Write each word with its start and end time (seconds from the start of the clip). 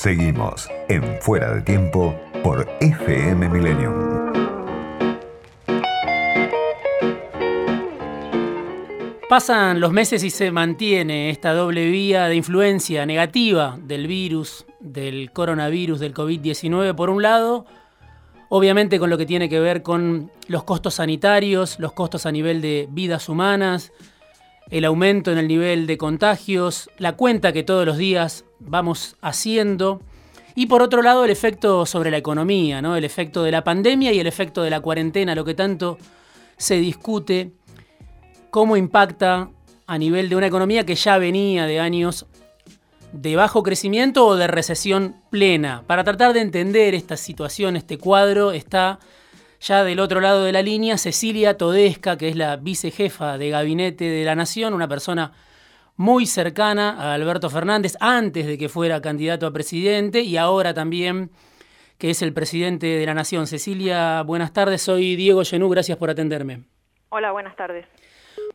Seguimos 0.00 0.66
en 0.88 1.20
Fuera 1.20 1.54
de 1.54 1.60
Tiempo 1.60 2.18
por 2.42 2.66
FM 2.80 3.50
Millennium. 3.50 4.32
Pasan 9.28 9.78
los 9.78 9.92
meses 9.92 10.24
y 10.24 10.30
se 10.30 10.50
mantiene 10.52 11.28
esta 11.28 11.52
doble 11.52 11.90
vía 11.90 12.28
de 12.28 12.34
influencia 12.34 13.04
negativa 13.04 13.78
del 13.78 14.06
virus, 14.06 14.64
del 14.80 15.32
coronavirus, 15.32 16.00
del 16.00 16.14
COVID-19, 16.14 16.94
por 16.94 17.10
un 17.10 17.20
lado, 17.20 17.66
obviamente 18.48 18.98
con 18.98 19.10
lo 19.10 19.18
que 19.18 19.26
tiene 19.26 19.50
que 19.50 19.60
ver 19.60 19.82
con 19.82 20.30
los 20.48 20.64
costos 20.64 20.94
sanitarios, 20.94 21.78
los 21.78 21.92
costos 21.92 22.24
a 22.24 22.32
nivel 22.32 22.62
de 22.62 22.88
vidas 22.90 23.28
humanas, 23.28 23.92
el 24.70 24.84
aumento 24.84 25.32
en 25.32 25.38
el 25.38 25.48
nivel 25.48 25.86
de 25.86 25.98
contagios, 25.98 26.90
la 26.98 27.16
cuenta 27.16 27.52
que 27.52 27.62
todos 27.62 27.84
los 27.84 27.98
días 27.98 28.44
vamos 28.60 29.16
haciendo, 29.20 30.00
y 30.54 30.66
por 30.66 30.82
otro 30.82 31.02
lado 31.02 31.24
el 31.24 31.30
efecto 31.30 31.86
sobre 31.86 32.10
la 32.10 32.16
economía, 32.16 32.82
¿no? 32.82 32.96
el 32.96 33.04
efecto 33.04 33.42
de 33.42 33.50
la 33.50 33.64
pandemia 33.64 34.12
y 34.12 34.20
el 34.20 34.26
efecto 34.26 34.62
de 34.62 34.70
la 34.70 34.80
cuarentena, 34.80 35.34
lo 35.34 35.44
que 35.44 35.54
tanto 35.54 35.98
se 36.56 36.76
discute, 36.76 37.52
cómo 38.50 38.76
impacta 38.76 39.50
a 39.86 39.98
nivel 39.98 40.28
de 40.28 40.36
una 40.36 40.46
economía 40.46 40.84
que 40.84 40.94
ya 40.94 41.18
venía 41.18 41.66
de 41.66 41.80
años 41.80 42.26
de 43.12 43.34
bajo 43.36 43.62
crecimiento 43.62 44.26
o 44.26 44.36
de 44.36 44.46
recesión 44.46 45.16
plena. 45.30 45.82
Para 45.86 46.04
tratar 46.04 46.32
de 46.32 46.40
entender 46.40 46.94
esta 46.94 47.16
situación, 47.16 47.76
este 47.76 47.98
cuadro, 47.98 48.52
está 48.52 49.00
ya 49.60 49.84
del 49.84 50.00
otro 50.00 50.20
lado 50.20 50.44
de 50.44 50.52
la 50.52 50.62
línea 50.62 50.96
Cecilia 50.96 51.56
Todesca, 51.56 52.16
que 52.16 52.28
es 52.28 52.36
la 52.36 52.56
vicejefa 52.56 53.36
de 53.36 53.50
gabinete 53.50 54.04
de 54.04 54.24
la 54.24 54.34
Nación, 54.34 54.72
una 54.72 54.88
persona 54.88 55.32
muy 55.96 56.24
cercana 56.24 56.96
a 56.98 57.14
Alberto 57.14 57.50
Fernández 57.50 57.94
antes 58.00 58.46
de 58.46 58.56
que 58.56 58.70
fuera 58.70 59.02
candidato 59.02 59.46
a 59.46 59.52
presidente 59.52 60.22
y 60.22 60.38
ahora 60.38 60.72
también 60.72 61.30
que 61.98 62.08
es 62.08 62.22
el 62.22 62.32
presidente 62.32 62.86
de 62.86 63.04
la 63.04 63.12
Nación. 63.12 63.46
Cecilia, 63.46 64.22
buenas 64.22 64.54
tardes, 64.54 64.80
soy 64.80 65.14
Diego 65.16 65.44
Genú, 65.44 65.68
gracias 65.68 65.98
por 65.98 66.08
atenderme. 66.08 66.62
Hola, 67.10 67.32
buenas 67.32 67.54
tardes. 67.54 67.84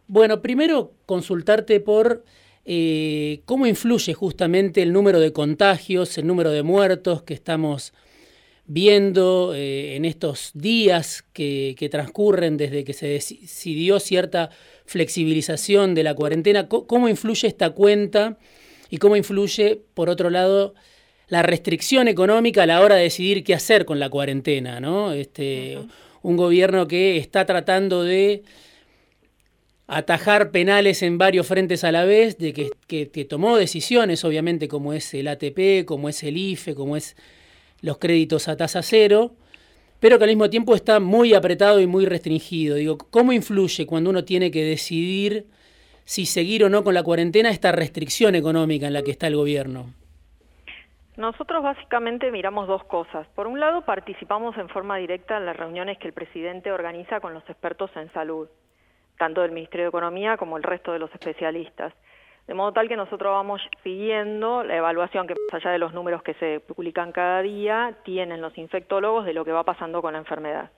Bueno, 0.08 0.42
primero 0.42 0.94
consultarte 1.06 1.80
por 1.80 2.25
eh, 2.66 3.44
cómo 3.45 3.67
influye 3.67 4.16
justamente 4.16 4.81
el 4.81 4.92
número 4.92 5.19
de 5.19 5.31
contagios, 5.31 6.17
el 6.17 6.25
número 6.25 6.50
de 6.50 6.64
muertos 6.64 7.22
que 7.22 7.36
estamos 7.36 7.94
viendo 8.67 9.53
eh, 9.53 9.95
en 9.95 10.05
estos 10.05 10.52
días 10.53 11.23
que, 11.33 11.75
transcurren 11.91 12.58
desde 12.58 12.83
que 12.83 12.94
se 12.94 13.07
decidió 13.07 13.99
cierta 13.99 14.49
flexibilización 14.85 15.94
de 15.94 16.03
la 16.03 16.16
cuarentena, 16.16 16.67
cómo 16.67 17.07
influye 17.07 17.47
esta 17.47 17.72
cuenta 17.72 18.38
y 18.89 18.97
cómo 18.97 19.16
influye, 19.16 19.81
por 19.94 20.09
otro 20.09 20.30
lado, 20.30 20.73
la 21.27 21.41
restricción 21.41 22.07
económica 22.07 22.63
a 22.63 22.66
la 22.66 22.81
hora 22.81 22.95
de 22.95 23.03
decidir 23.03 23.44
qué 23.44 23.53
hacer 23.53 23.85
con 23.85 23.99
la 23.99 24.09
cuarentena, 24.09 24.79
¿no? 24.79 25.11
Este, 25.13 25.77
Un 26.22 26.38
gobierno 26.38 26.88
que 26.88 27.17
está 27.17 27.45
tratando 27.45 28.03
de 28.03 28.44
atajar 29.88 30.50
penales 30.52 31.03
en 31.03 31.17
varios 31.19 31.45
frentes 31.45 31.83
a 31.83 31.91
la 31.91 32.05
vez, 32.05 32.38
de 32.39 32.53
que, 32.53 32.72
que, 32.88 33.25
tomó 33.25 33.57
decisiones, 33.57 34.23
obviamente, 34.23 34.67
como 34.67 34.94
es 34.94 35.13
el 35.13 35.27
ATP, 35.27 35.85
como 35.85 36.09
es 36.09 36.23
el 36.23 36.38
IFE, 36.38 36.73
como 36.73 36.97
es 36.97 37.16
los 37.81 37.98
créditos 37.98 38.48
a 38.48 38.58
tasa 38.58 38.81
cero, 38.81 39.31
pero 40.00 40.18
que 40.18 40.26
al 40.26 40.30
mismo 40.30 40.50
tiempo 40.50 40.76
está 40.76 41.00
muy 41.00 41.34
apretado 41.34 41.80
y 41.80 41.88
muy 41.88 42.06
restringido. 42.06 42.76
Digo, 42.76 42.98
¿cómo 42.98 43.31
influye 43.34 43.86
cuando 43.86 44.09
uno 44.09 44.26
tiene 44.26 44.52
que 44.52 44.64
decidir 44.64 45.48
si 46.03 46.26
seguir 46.26 46.64
o 46.64 46.70
no 46.70 46.84
con 46.84 46.94
la 46.94 47.03
cuarentena 47.03 47.50
esta 47.50 47.72
restricción 47.72 48.36
económica 48.36 48.88
en 48.88 48.94
la 48.94 49.02
que 49.02 49.12
está 49.12 49.28
el 49.28 49.36
gobierno? 49.36 49.94
Nosotros 51.18 51.64
básicamente 51.64 52.30
miramos 52.30 52.68
dos 52.68 52.84
cosas. 52.84 53.25
Por 53.35 53.47
un 53.47 53.59
lado, 53.59 53.84
participamos 53.85 54.58
en 54.58 54.68
forma 54.68 54.97
directa 54.97 55.38
en 55.38 55.46
las 55.46 55.56
reuniones 55.56 55.97
que 55.97 56.08
el 56.08 56.14
presidente 56.14 56.72
organiza 56.72 57.22
con 57.22 57.34
los 57.34 57.50
expertos 57.50 57.90
en 57.96 58.12
salud 58.12 58.50
tanto 59.18 59.41
del 59.41 59.52
Ministerio 59.52 59.85
de 59.85 59.90
Economía 59.90 60.38
como 60.38 60.58
el 60.58 60.64
resto 60.64 60.91
de 60.91 61.00
los 61.00 61.12
especialistas. 61.14 61.94
De 62.47 62.53
modo 62.53 62.73
tal 62.73 62.88
que 62.88 62.95
nosotros 62.95 63.31
vamos 63.31 63.61
siguiendo 63.83 64.63
la 64.63 64.75
evaluación 64.75 65.28
que 65.28 65.33
más 65.51 65.61
allá 65.61 65.72
de 65.72 65.79
los 65.79 65.94
números 65.94 66.22
que 66.22 66.35
se 66.35 66.59
publican 66.59 67.11
cada 67.11 67.41
día, 67.41 67.95
tienen 68.03 68.41
los 68.41 68.56
infectólogos 68.57 69.25
de 69.25 69.33
lo 69.33 69.44
que 69.45 69.51
va 69.51 69.63
pasando 69.63 70.01
con 70.01 70.13
la 70.13 70.19
enfermedad 70.19 70.69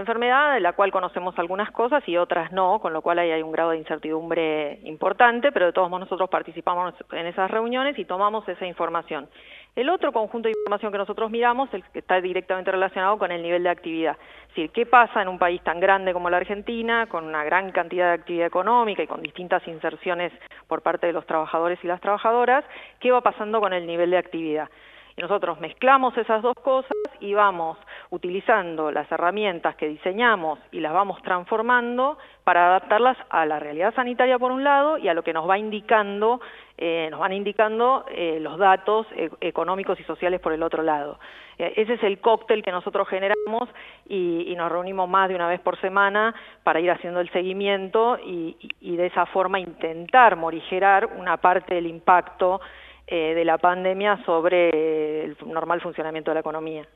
enfermedad 0.00 0.54
de 0.54 0.60
la 0.60 0.72
cual 0.72 0.90
conocemos 0.90 1.38
algunas 1.38 1.70
cosas 1.70 2.02
y 2.08 2.16
otras 2.16 2.52
no, 2.52 2.80
con 2.80 2.92
lo 2.92 3.02
cual 3.02 3.18
ahí 3.18 3.30
hay 3.30 3.42
un 3.42 3.52
grado 3.52 3.70
de 3.70 3.78
incertidumbre 3.78 4.80
importante, 4.82 5.52
pero 5.52 5.66
de 5.66 5.72
todos 5.72 5.88
modos 5.88 6.06
nosotros 6.06 6.28
participamos 6.28 6.94
en 7.12 7.26
esas 7.26 7.50
reuniones 7.50 7.98
y 7.98 8.04
tomamos 8.04 8.48
esa 8.48 8.66
información. 8.66 9.28
El 9.76 9.88
otro 9.90 10.12
conjunto 10.12 10.46
de 10.46 10.54
información 10.56 10.92
que 10.92 10.98
nosotros 10.98 11.30
miramos 11.30 11.72
el 11.74 11.82
que 11.84 11.98
está 11.98 12.20
directamente 12.20 12.70
relacionado 12.70 13.18
con 13.18 13.32
el 13.32 13.42
nivel 13.42 13.64
de 13.64 13.70
actividad. 13.70 14.16
Es 14.42 14.48
decir, 14.48 14.70
qué 14.70 14.86
pasa 14.86 15.20
en 15.20 15.28
un 15.28 15.38
país 15.38 15.60
tan 15.62 15.80
grande 15.80 16.12
como 16.12 16.30
la 16.30 16.36
Argentina, 16.36 17.06
con 17.06 17.24
una 17.24 17.42
gran 17.42 17.72
cantidad 17.72 18.08
de 18.08 18.14
actividad 18.14 18.46
económica 18.46 19.02
y 19.02 19.08
con 19.08 19.22
distintas 19.22 19.66
inserciones 19.66 20.32
por 20.68 20.82
parte 20.82 21.08
de 21.08 21.12
los 21.12 21.26
trabajadores 21.26 21.78
y 21.82 21.88
las 21.88 22.00
trabajadoras, 22.00 22.64
qué 23.00 23.10
va 23.10 23.20
pasando 23.20 23.60
con 23.60 23.72
el 23.72 23.86
nivel 23.86 24.10
de 24.10 24.18
actividad. 24.18 24.68
Y 25.16 25.22
nosotros 25.22 25.60
mezclamos 25.60 26.16
esas 26.16 26.42
dos 26.42 26.56
cosas 26.56 26.92
y 27.20 27.34
vamos 27.34 27.78
utilizando 28.10 28.90
las 28.90 29.10
herramientas 29.12 29.76
que 29.76 29.88
diseñamos 29.88 30.58
y 30.72 30.80
las 30.80 30.92
vamos 30.92 31.22
transformando 31.22 32.18
para 32.42 32.66
adaptarlas 32.66 33.16
a 33.30 33.46
la 33.46 33.60
realidad 33.60 33.94
sanitaria 33.94 34.38
por 34.38 34.50
un 34.50 34.64
lado 34.64 34.98
y 34.98 35.08
a 35.08 35.14
lo 35.14 35.22
que 35.22 35.32
nos 35.32 35.44
eh, 36.76 37.10
van 37.16 37.32
indicando 37.32 38.04
eh, 38.08 38.38
los 38.40 38.58
datos 38.58 39.06
e-, 39.14 39.30
económicos 39.40 40.00
y 40.00 40.02
sociales 40.02 40.40
por 40.40 40.52
el 40.52 40.62
otro 40.62 40.82
lado. 40.82 41.20
Eh, 41.58 41.74
ese 41.76 41.94
es 41.94 42.02
el 42.02 42.18
cóctel 42.18 42.64
que 42.64 42.72
nosotros 42.72 43.06
generamos 43.08 43.68
y, 44.08 44.52
nos 44.56 44.70
reunimos 44.70 45.08
más 45.08 45.28
de 45.28 45.34
una 45.34 45.48
vez 45.48 45.60
por 45.60 45.80
semana 45.80 46.34
para 46.62 46.80
ir 46.80 46.90
haciendo 46.90 47.20
el 47.20 47.30
seguimiento 47.30 48.18
y, 48.24 48.56
y 48.80 48.96
de 48.96 49.06
esa 49.06 49.26
forma 49.26 49.58
intentar 49.58 50.36
morigerar 50.36 51.06
una 51.06 51.36
parte 51.36 51.74
del 51.74 51.86
impacto 51.86 52.60
eh, 53.06 53.34
de 53.34 53.44
la 53.44 53.58
pandemia 53.58 54.22
sobre 54.24 55.24
el 55.24 55.36
normal 55.46 55.80
funcionamiento 55.80 56.30
de 56.30 56.34
la 56.34 56.40
economía. 56.40 56.86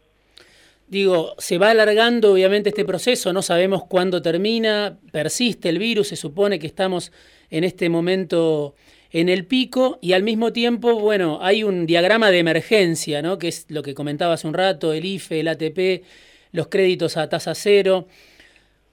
Digo, 0.89 1.35
se 1.37 1.59
va 1.59 1.71
alargando 1.71 2.33
obviamente 2.33 2.71
este 2.71 2.87
proceso, 2.87 3.35
no 3.35 3.43
sabemos 3.43 3.85
cuándo 3.85 4.23
termina, 4.23 4.97
persiste 5.13 5.69
el 5.69 5.79
virus, 5.79 6.09
se 6.09 6.17
supone 6.17 6.59
que 6.59 6.67
estamos 6.67 7.13
en 7.51 7.65
este 7.65 7.91
momento 7.91 8.75
en 9.11 9.29
el 9.29 9.45
pico 9.45 9.99
y 10.01 10.15
al 10.15 10.23
mismo 10.23 10.53
tiempo, 10.53 10.99
bueno, 10.99 11.41
hay 11.43 11.63
un 11.63 11.85
diagrama 11.85 12.31
de 12.31 12.39
emergencia, 12.39 13.21
¿no? 13.21 13.39
que 13.39 13.49
es 13.49 13.67
lo 13.69 13.83
que 13.83 13.95
comentaba 13.95 14.35
hace 14.35 14.47
un 14.47 14.55
rato, 14.55 14.95
el 14.95 15.05
IFE, 15.05 15.41
el 15.41 15.49
ATP, 15.49 16.05
los 16.53 16.69
créditos 16.69 17.19
a 17.19 17.29
tasa 17.29 17.55
cero, 17.55 18.07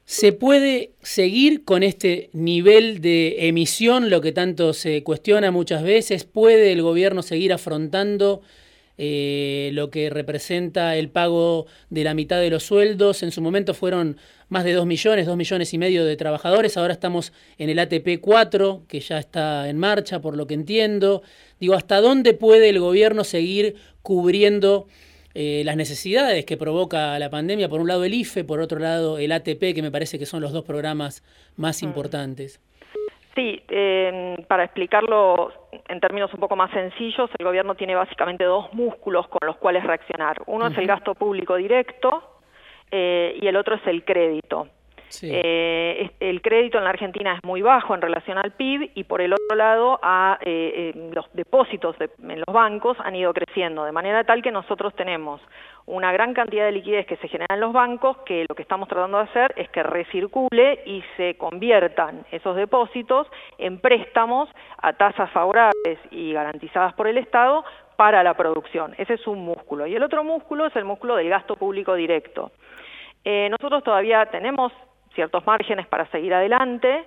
¿Se 0.08 0.34
puede 0.34 0.92
seguir 1.02 1.64
con 1.64 1.82
este 1.82 2.30
nivel 2.32 3.02
de 3.02 3.48
emisión, 3.48 4.12
lo 4.12 4.22
que 4.22 4.32
tanto 4.32 4.74
se 4.74 5.02
cuestiona 5.02 5.50
muchas 5.50 5.82
veces? 5.82 6.26
¿Puede 6.26 6.72
el 6.72 6.84
gobierno 6.84 7.24
seguir 7.24 7.52
afrontando 7.52 8.44
eh, 9.00 9.72
lo 9.74 9.90
que 9.90 10.12
representa 10.12 10.96
el 10.96 11.10
pago 11.10 11.66
de 11.90 12.04
la 12.04 12.14
mitad 12.14 12.40
de 12.40 12.52
los 12.52 12.62
sueldos? 12.62 13.24
En 13.24 13.32
su 13.32 13.42
momento 13.42 13.74
fueron 13.74 14.18
más 14.48 14.64
de 14.64 14.74
2 14.74 14.86
millones, 14.86 15.26
2 15.26 15.36
millones 15.38 15.74
y 15.74 15.80
medio 15.80 16.06
de 16.06 16.16
trabajadores, 16.16 16.78
ahora 16.78 16.94
estamos 16.94 17.34
en 17.58 17.72
el 17.72 17.80
ATP 17.80 18.22
4, 18.22 18.84
que 18.88 19.00
ya 19.00 19.18
está 19.18 19.68
en 19.70 19.80
marcha, 19.80 20.22
por 20.22 20.38
lo 20.38 20.46
que 20.46 20.54
entiendo. 20.54 21.24
Digo, 21.60 21.74
¿hasta 21.74 22.00
dónde 22.00 22.36
puede 22.36 22.70
el 22.70 22.80
gobierno 22.80 23.24
seguir 23.24 23.74
cubriendo 24.04 24.86
eh, 25.36 25.62
las 25.66 25.76
necesidades 25.76 26.46
que 26.46 26.58
provoca 26.58 27.20
la 27.20 27.30
pandemia, 27.30 27.70
por 27.70 27.82
un 27.82 27.88
lado 27.88 28.04
el 28.04 28.14
IFE, 28.14 28.44
por 28.44 28.60
otro 28.62 28.80
lado 28.80 29.20
el 29.20 29.32
ATP, 29.32 29.76
que 29.76 29.82
me 29.82 29.92
parece 29.92 30.18
que 30.18 30.26
son 30.26 30.42
los 30.42 30.54
dos 30.54 30.64
programas 30.64 31.24
más 31.58 31.84
mm. 31.84 31.86
importantes. 31.86 32.60
Sí, 33.36 33.62
para 34.48 34.64
explicarlo 34.64 35.52
en 35.90 36.00
términos 36.00 36.34
un 36.34 36.40
poco 36.40 36.56
más 36.56 36.72
sencillos, 36.72 37.30
el 37.38 37.46
gobierno 37.46 37.76
tiene 37.76 37.94
básicamente 37.94 38.46
dos 38.46 38.74
músculos 38.74 39.28
con 39.28 39.46
los 39.46 39.58
cuales 39.58 39.84
reaccionar. 39.84 40.42
Uno 40.48 40.68
es 40.68 40.78
el 40.78 40.88
gasto 40.88 41.16
público 41.16 41.56
directo 41.56 42.24
eh, 42.92 43.38
y 43.42 43.48
el 43.48 43.56
otro 43.56 43.76
es 43.76 43.88
el 43.88 44.04
crédito. 44.04 44.68
Eh, 45.22 46.12
el 46.20 46.42
crédito 46.42 46.78
en 46.78 46.84
la 46.84 46.90
Argentina 46.90 47.36
es 47.36 47.44
muy 47.44 47.62
bajo 47.62 47.94
en 47.96 48.02
relación 48.02 48.38
al 48.38 48.52
PIB 48.52 48.92
y 48.96 49.04
por 49.04 49.22
el 49.22 49.34
otro 49.34 49.56
lado 49.56 50.00
eh, 50.42 50.94
eh, 50.96 51.12
los 51.14 51.26
depósitos 51.34 51.96
en 52.00 52.40
los 52.40 52.54
bancos 52.54 52.98
han 53.00 53.16
ido 53.16 53.34
creciendo, 53.34 53.86
de 53.86 53.92
manera 53.92 54.24
tal 54.24 54.42
que 54.42 54.52
nosotros 54.52 54.94
tenemos 54.96 55.42
una 55.86 56.12
gran 56.12 56.34
cantidad 56.34 56.66
de 56.66 56.72
liquidez 56.72 57.06
que 57.06 57.18
se 57.18 57.28
genera 57.28 57.54
en 57.54 57.62
los 57.62 57.72
bancos, 57.72 58.18
que 58.26 58.46
lo 58.50 58.56
que 58.56 58.64
estamos 58.64 58.90
tratando 58.90 59.18
de 59.18 59.24
hacer 59.26 59.54
es 59.56 59.70
que 59.70 59.84
recircule 59.84 60.82
y 60.86 61.04
se 61.16 61.38
conviertan 61.38 62.26
esos 62.32 62.56
depósitos 62.56 63.28
en 63.60 63.80
préstamos 63.80 64.50
a 64.82 64.94
tasas 64.94 65.30
favorables 65.32 66.00
y 66.10 66.34
garantizadas 66.34 66.94
por 66.96 67.08
el 67.08 67.20
Estado 67.20 67.64
para 67.98 68.24
la 68.24 68.34
producción. 68.34 68.96
Ese 68.98 69.14
es 69.14 69.28
un 69.28 69.46
músculo. 69.46 69.86
Y 69.86 69.96
el 69.96 70.04
otro 70.04 70.24
músculo 70.24 70.66
es 70.66 70.76
el 70.76 70.86
músculo 70.86 71.16
del 71.16 71.30
gasto 71.30 71.56
público 71.56 71.94
directo. 71.94 72.52
nosotros 73.24 73.84
todavía 73.84 74.26
tenemos 74.26 74.74
ciertos 75.16 75.46
márgenes 75.48 75.88
para 75.88 76.06
seguir 76.08 76.34
adelante. 76.34 77.06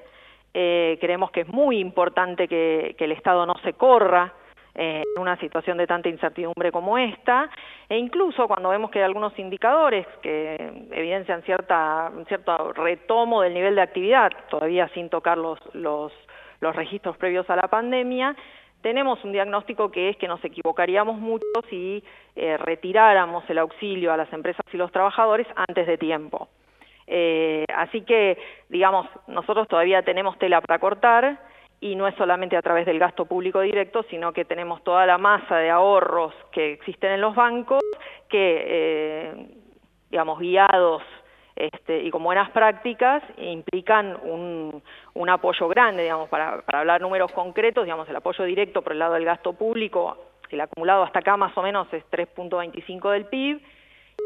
Eh, 0.55 0.99
creemos 1.01 1.31
que 1.31 1.43
es 1.43 1.49
muy 1.49 1.79
importante 1.79 2.49
que, 2.49 2.97
el 2.99 3.13
Estado 3.13 3.47
no 3.47 3.55
se 3.59 3.75
corra 3.75 4.33
en 4.75 5.03
una 5.19 5.37
situación 5.39 5.77
de 5.77 5.89
tanta 5.89 6.09
incertidumbre 6.09 6.71
como 6.71 6.99
esta, 6.99 7.51
e 7.89 7.99
incluso 7.99 8.47
cuando 8.47 8.69
vemos 8.69 8.93
que 8.93 9.01
hay 9.01 9.07
algunos 9.07 9.37
indicadores 9.37 10.07
que 10.23 10.87
evidencian 10.93 11.43
cierta, 11.43 12.13
cierto 12.29 12.73
retomo 12.75 13.43
del 13.43 13.55
nivel 13.55 13.75
de 13.75 13.83
actividad, 13.83 14.31
todavía 14.49 14.89
sin 14.95 15.09
tocar 15.09 15.37
los, 15.37 15.59
los, 15.75 16.13
los 16.61 16.77
registros 16.77 17.17
previos 17.17 17.51
a 17.51 17.57
la 17.57 17.67
pandemia, 17.67 18.37
tenemos 18.83 19.23
un 19.25 19.33
diagnóstico 19.33 19.91
que 19.91 20.11
es 20.11 20.17
que 20.17 20.29
nos 20.29 20.45
equivocaríamos 20.45 21.19
mucho 21.19 21.45
si 21.69 22.03
eh, 22.37 22.57
retiráramos 22.59 23.49
el 23.51 23.59
auxilio 23.59 24.13
a 24.13 24.17
las 24.17 24.33
empresas 24.33 24.65
y 24.73 24.77
los 24.77 24.93
trabajadores 24.93 25.47
antes 25.57 25.87
de 25.87 25.99
tiempo. 25.99 26.49
Eh, 27.11 27.65
así 27.75 28.03
que, 28.03 28.39
digamos, 28.69 29.07
nosotros 29.27 29.67
todavía 29.67 30.03
tenemos 30.03 30.39
tela 30.39 30.61
para 30.61 30.79
cortar, 30.79 31.39
y 31.81 31.95
no 31.95 32.09
es 32.09 32.15
solamente 32.17 32.57
a 32.57 32.63
través 32.63 32.87
del 32.87 32.99
gasto 32.99 33.25
público 33.27 33.61
directo, 33.61 34.03
sino 34.11 34.33
que 34.33 34.45
tenemos 34.45 34.83
toda 34.83 35.07
la 35.07 35.17
masa 35.17 35.59
de 35.59 35.71
ahorros 35.71 36.35
que 36.51 36.73
existen 36.73 37.13
en 37.13 37.21
los 37.21 37.35
bancos 37.35 37.83
que, 38.29 38.65
eh, 38.67 39.47
digamos, 40.11 40.41
guiados 40.41 41.03
este, 41.55 42.03
y 42.03 42.11
con 42.11 42.23
buenas 42.23 42.51
prácticas 42.51 43.23
implican 43.37 44.17
un, 44.23 44.83
apoyo 45.29 45.69
grande, 45.69 46.03
digamos, 46.03 46.29
para, 46.29 46.63
hablar 46.67 47.01
números 47.01 47.31
concretos, 47.33 47.85
digamos, 47.85 48.09
el 48.09 48.17
apoyo 48.17 48.45
directo 48.45 48.83
por 48.83 48.93
el 48.93 48.99
lado 48.99 49.15
del 49.15 49.25
gasto 49.25 49.53
público, 49.53 50.17
el 50.51 50.61
acumulado 50.61 51.03
hasta 51.03 51.19
acá 51.19 51.37
más 51.37 51.57
o 51.59 51.63
menos 51.63 51.93
es 51.93 52.03
3.25 52.11 53.11
del 53.11 53.27
PIB, 53.27 53.61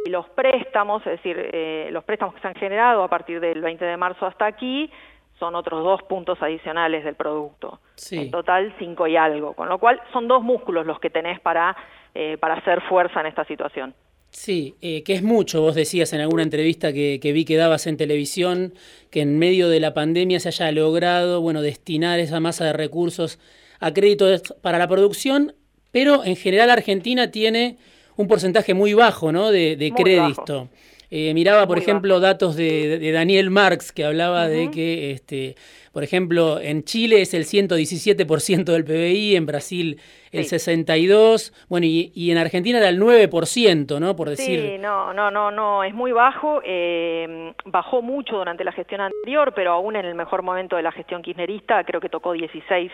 los 0.07 0.29
préstamos, 0.31 1.07
es 1.07 1.13
decir, 1.13 1.37
eh, 1.39 1.89
los 1.93 2.05
préstamos 2.05 2.35
que 2.35 2.41
se 2.41 2.49
han 2.49 2.55
generado 2.55 3.03
a 3.03 3.09
partir 3.09 3.41
del 3.41 3.61
20 3.61 3.85
de 3.85 3.97
marzo 3.97 4.27
hasta 4.27 4.47
aquí, 4.47 4.91
son 5.39 5.55
otros 5.55 5.83
dos 5.83 6.03
puntos 6.05 6.41
adicionales 6.41 7.05
del 7.05 7.15
producto. 7.15 7.81
En 8.11 8.31
total, 8.31 8.75
cinco 8.79 9.07
y 9.07 9.17
algo. 9.17 9.55
Con 9.55 9.69
lo 9.69 9.79
cual, 9.79 10.01
son 10.13 10.29
dos 10.29 10.43
músculos 10.43 10.87
los 10.87 11.01
que 11.01 11.11
tenés 11.11 11.41
para, 11.41 11.77
eh, 12.15 12.37
para 12.39 12.55
hacer 12.55 12.81
fuerza 12.83 13.21
en 13.21 13.27
esta 13.27 13.45
situación. 13.45 13.95
Sí, 14.31 14.77
eh, 14.81 15.03
que 15.03 15.15
es 15.15 15.23
mucho, 15.23 15.61
vos 15.61 15.75
decías 15.75 16.13
en 16.13 16.21
alguna 16.21 16.43
entrevista 16.43 16.93
que, 16.93 17.19
que, 17.21 17.33
vi 17.33 17.45
que 17.45 17.57
dabas 17.57 17.87
en 17.87 17.97
televisión, 17.97 18.73
que 19.11 19.21
en 19.21 19.39
medio 19.39 19.69
de 19.69 19.79
la 19.79 19.95
pandemia 19.95 20.41
se 20.41 20.49
haya 20.49 20.73
logrado, 20.73 21.41
bueno, 21.41 21.61
destinar 21.61 22.19
esa 22.19 22.41
masa 22.41 22.65
de 22.65 22.73
recursos 22.73 23.39
a 23.79 23.93
créditos 23.93 24.55
para 24.63 24.79
la 24.79 24.89
producción, 24.89 25.55
pero 25.91 26.25
en 26.25 26.37
general 26.37 26.71
Argentina 26.71 27.31
tiene 27.31 27.77
un 28.17 28.29
porcentaje 28.29 28.75
muy 28.75 28.95
bajo, 28.95 29.33
¿no?, 29.33 29.51
de, 29.51 29.77
de 29.77 29.91
crédito. 29.93 30.69
Eh, 31.15 31.35
miraba, 31.35 31.67
por 31.67 31.77
ejemplo, 31.77 32.21
datos 32.21 32.57
de, 32.57 33.13
Daniel 33.13 33.51
Marx, 33.51 33.93
que 33.93 34.03
hablaba 34.03 34.49
de 34.49 34.71
que, 34.71 35.11
este, 35.11 35.57
por 35.93 36.03
ejemplo, 36.03 36.59
en 36.59 36.85
Chile 36.85 37.21
es 37.21 37.35
el 37.35 37.45
117% 37.45 38.65
del 38.65 38.83
PBI, 38.83 39.37
en 39.37 39.45
Brasil 39.45 40.01
el 40.31 40.45
62%, 40.47 41.53
bueno, 41.69 41.85
y, 41.87 42.31
en 42.31 42.39
Argentina 42.39 42.79
era 42.79 42.89
el 42.89 42.99
9%, 42.99 44.01
¿no? 44.01 44.17
Por 44.17 44.31
decir... 44.31 44.59
Sí, 44.59 44.79
no, 44.79 45.13
no, 45.13 45.31
no, 45.31 45.51
no, 45.51 45.85
es 45.85 45.93
muy 45.93 46.13
bajo, 46.13 46.63
eh, 46.65 47.53
bajó 47.67 48.01
mucho 48.01 48.39
durante 48.39 48.65
la 48.65 48.73
gestión 48.73 49.03
anterior, 49.03 49.53
pero 49.55 49.73
aún 49.73 49.97
en 49.97 50.07
el 50.07 50.15
mejor 50.15 50.41
momento 50.41 50.77
de 50.77 50.83
la 50.83 50.93
gestión 50.93 51.21
kirchnerista 51.21 51.85
creo 51.85 52.01
que 52.01 52.09
tocó 52.09 52.33
16 52.33 52.91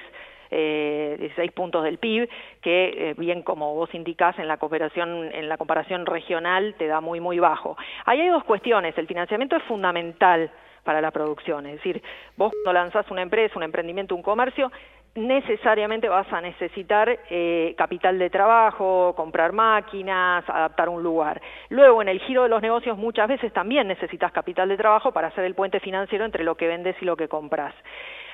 eh, 0.51 1.17
16 1.19 1.53
puntos 1.53 1.85
del 1.85 1.99
PIB, 1.99 2.29
que 2.63 3.11
eh, 3.11 3.15
bien 3.17 3.43
como 3.43 3.75
vos 3.75 3.93
indicás 3.95 4.39
en 4.39 4.49
la 4.49 4.57
comparación 4.59 6.07
regional 6.07 6.75
te 6.79 6.87
da 6.87 7.01
muy 7.01 7.21
muy 7.21 7.39
bajo. 7.39 7.77
Ahí 8.05 8.21
hay 8.21 8.29
dos 8.29 8.45
cuestiones, 8.45 8.97
el 8.99 9.07
financiamiento 9.07 9.57
es 9.57 9.63
fundamental 9.65 10.51
para 10.85 11.01
la 11.01 11.11
producción, 11.11 11.67
es 11.67 11.75
decir, 11.75 12.03
vos 12.37 12.51
cuando 12.65 12.81
lanzás 12.81 13.11
una 13.11 13.21
empresa, 13.21 13.57
un 13.57 13.63
emprendimiento, 13.63 14.15
un 14.15 14.23
comercio, 14.23 14.71
necesariamente 15.15 16.09
vas 16.09 16.31
a 16.33 16.41
necesitar 16.41 17.19
eh, 17.31 17.75
capital 17.77 18.19
de 18.19 18.31
trabajo, 18.31 19.15
comprar 19.17 19.53
máquinas, 19.53 20.49
adaptar 20.49 20.89
un 20.89 21.03
lugar. 21.03 21.41
Luego, 21.71 22.03
en 22.03 22.09
el 22.09 22.21
giro 22.21 22.45
de 22.45 22.49
los 22.49 22.63
negocios 22.63 22.97
muchas 22.97 23.29
veces 23.29 23.53
también 23.53 23.89
necesitas 23.89 24.33
capital 24.33 24.69
de 24.69 24.77
trabajo 24.77 25.13
para 25.13 25.29
hacer 25.29 25.45
el 25.45 25.55
puente 25.55 25.81
financiero 25.81 26.25
entre 26.25 26.45
lo 26.45 26.55
que 26.55 26.69
vendes 26.69 26.97
y 27.01 27.05
lo 27.05 27.17
que 27.17 27.29
compras. 27.29 27.75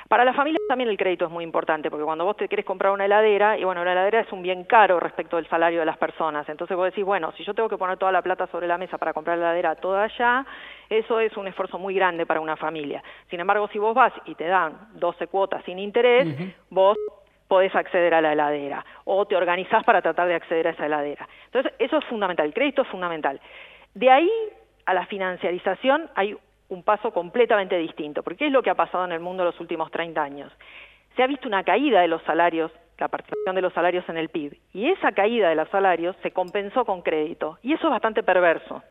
Para 0.08 0.24
las 0.24 0.36
familias 0.36 0.62
también 0.68 0.90
el 0.90 0.96
crédito 0.96 1.24
es 1.24 1.30
muy 1.30 1.44
importante, 1.44 1.90
porque 1.90 2.04
cuando 2.04 2.24
vos 2.24 2.36
te 2.36 2.48
querés 2.48 2.64
comprar 2.64 2.92
una 2.92 3.06
heladera, 3.06 3.58
y 3.58 3.64
bueno, 3.64 3.84
la 3.84 3.92
heladera 3.92 4.20
es 4.20 4.32
un 4.32 4.42
bien 4.42 4.64
caro 4.64 5.00
respecto 5.00 5.36
del 5.36 5.48
salario 5.48 5.80
de 5.80 5.86
las 5.86 5.96
personas, 5.96 6.48
entonces 6.48 6.76
vos 6.76 6.86
decís, 6.86 7.04
bueno, 7.04 7.32
si 7.36 7.44
yo 7.44 7.54
tengo 7.54 7.68
que 7.68 7.78
poner 7.78 7.96
toda 7.96 8.12
la 8.12 8.22
plata 8.22 8.46
sobre 8.48 8.66
la 8.66 8.76
mesa 8.76 8.98
para 8.98 9.12
comprar 9.12 9.38
la 9.38 9.46
heladera 9.46 9.76
toda 9.76 10.04
allá, 10.04 10.44
eso 10.90 11.20
es 11.20 11.36
un 11.36 11.46
esfuerzo 11.46 11.78
muy 11.78 11.94
grande 11.94 12.26
para 12.26 12.40
una 12.40 12.56
familia. 12.56 13.02
Sin 13.30 13.40
embargo, 13.40 13.68
si 13.68 13.78
vos 13.78 13.94
vas 13.94 14.12
y 14.26 14.34
te 14.34 14.46
dan 14.46 14.88
12 14.94 15.26
cuotas 15.28 15.64
sin 15.64 15.78
interés, 15.78 16.28
vos 16.68 16.98
podés 17.48 17.74
acceder 17.74 18.14
a 18.14 18.20
la 18.20 18.32
heladera 18.32 18.84
o 19.04 19.26
te 19.26 19.36
organizás 19.36 19.84
para 19.84 20.02
tratar 20.02 20.28
de 20.28 20.34
acceder 20.34 20.66
a 20.68 20.70
esa 20.70 20.86
heladera. 20.86 21.28
Entonces, 21.46 21.72
eso 21.78 21.98
es 21.98 22.04
fundamental, 22.06 22.46
el 22.46 22.54
crédito 22.54 22.82
es 22.82 22.88
fundamental. 22.88 23.40
De 23.94 24.10
ahí 24.10 24.30
a 24.86 24.94
la 24.94 25.06
financiarización 25.06 26.10
hay 26.14 26.36
un 26.75 26.82
paso 26.82 27.12
completamente 27.12 27.79
distinto, 27.79 28.23
porque 28.23 28.38
¿qué 28.38 28.47
es 28.47 28.53
lo 28.53 28.62
que 28.62 28.71
ha 28.71 28.75
pasado 28.75 29.05
en 29.05 29.12
el 29.12 29.21
mundo 29.21 29.43
en 29.43 29.47
los 29.47 29.61
últimos 29.61 29.91
30 29.91 30.23
años? 30.23 30.53
Se 31.17 31.23
ha 31.23 31.26
visto 31.26 31.49
una 31.49 31.65
caída 31.65 32.00
de 32.00 32.09
los 32.09 32.23
salarios, 32.23 32.73
la 32.99 33.09
participación 33.09 33.55
de 33.55 33.62
los 33.62 33.73
salarios 33.73 34.09
en 34.09 34.19
el 34.19 34.29
PIB, 34.29 34.59
y 34.73 34.91
esa 34.91 35.12
caída 35.12 35.49
de 35.49 35.55
los 35.55 35.69
salarios 35.71 36.17
se 36.23 36.32
compensó 36.32 36.85
con 36.85 37.03
crédito, 37.03 37.59
y 37.62 37.73
eso 37.73 37.87
es 37.87 37.91
bastante 37.91 38.23
perverso, 38.23 38.82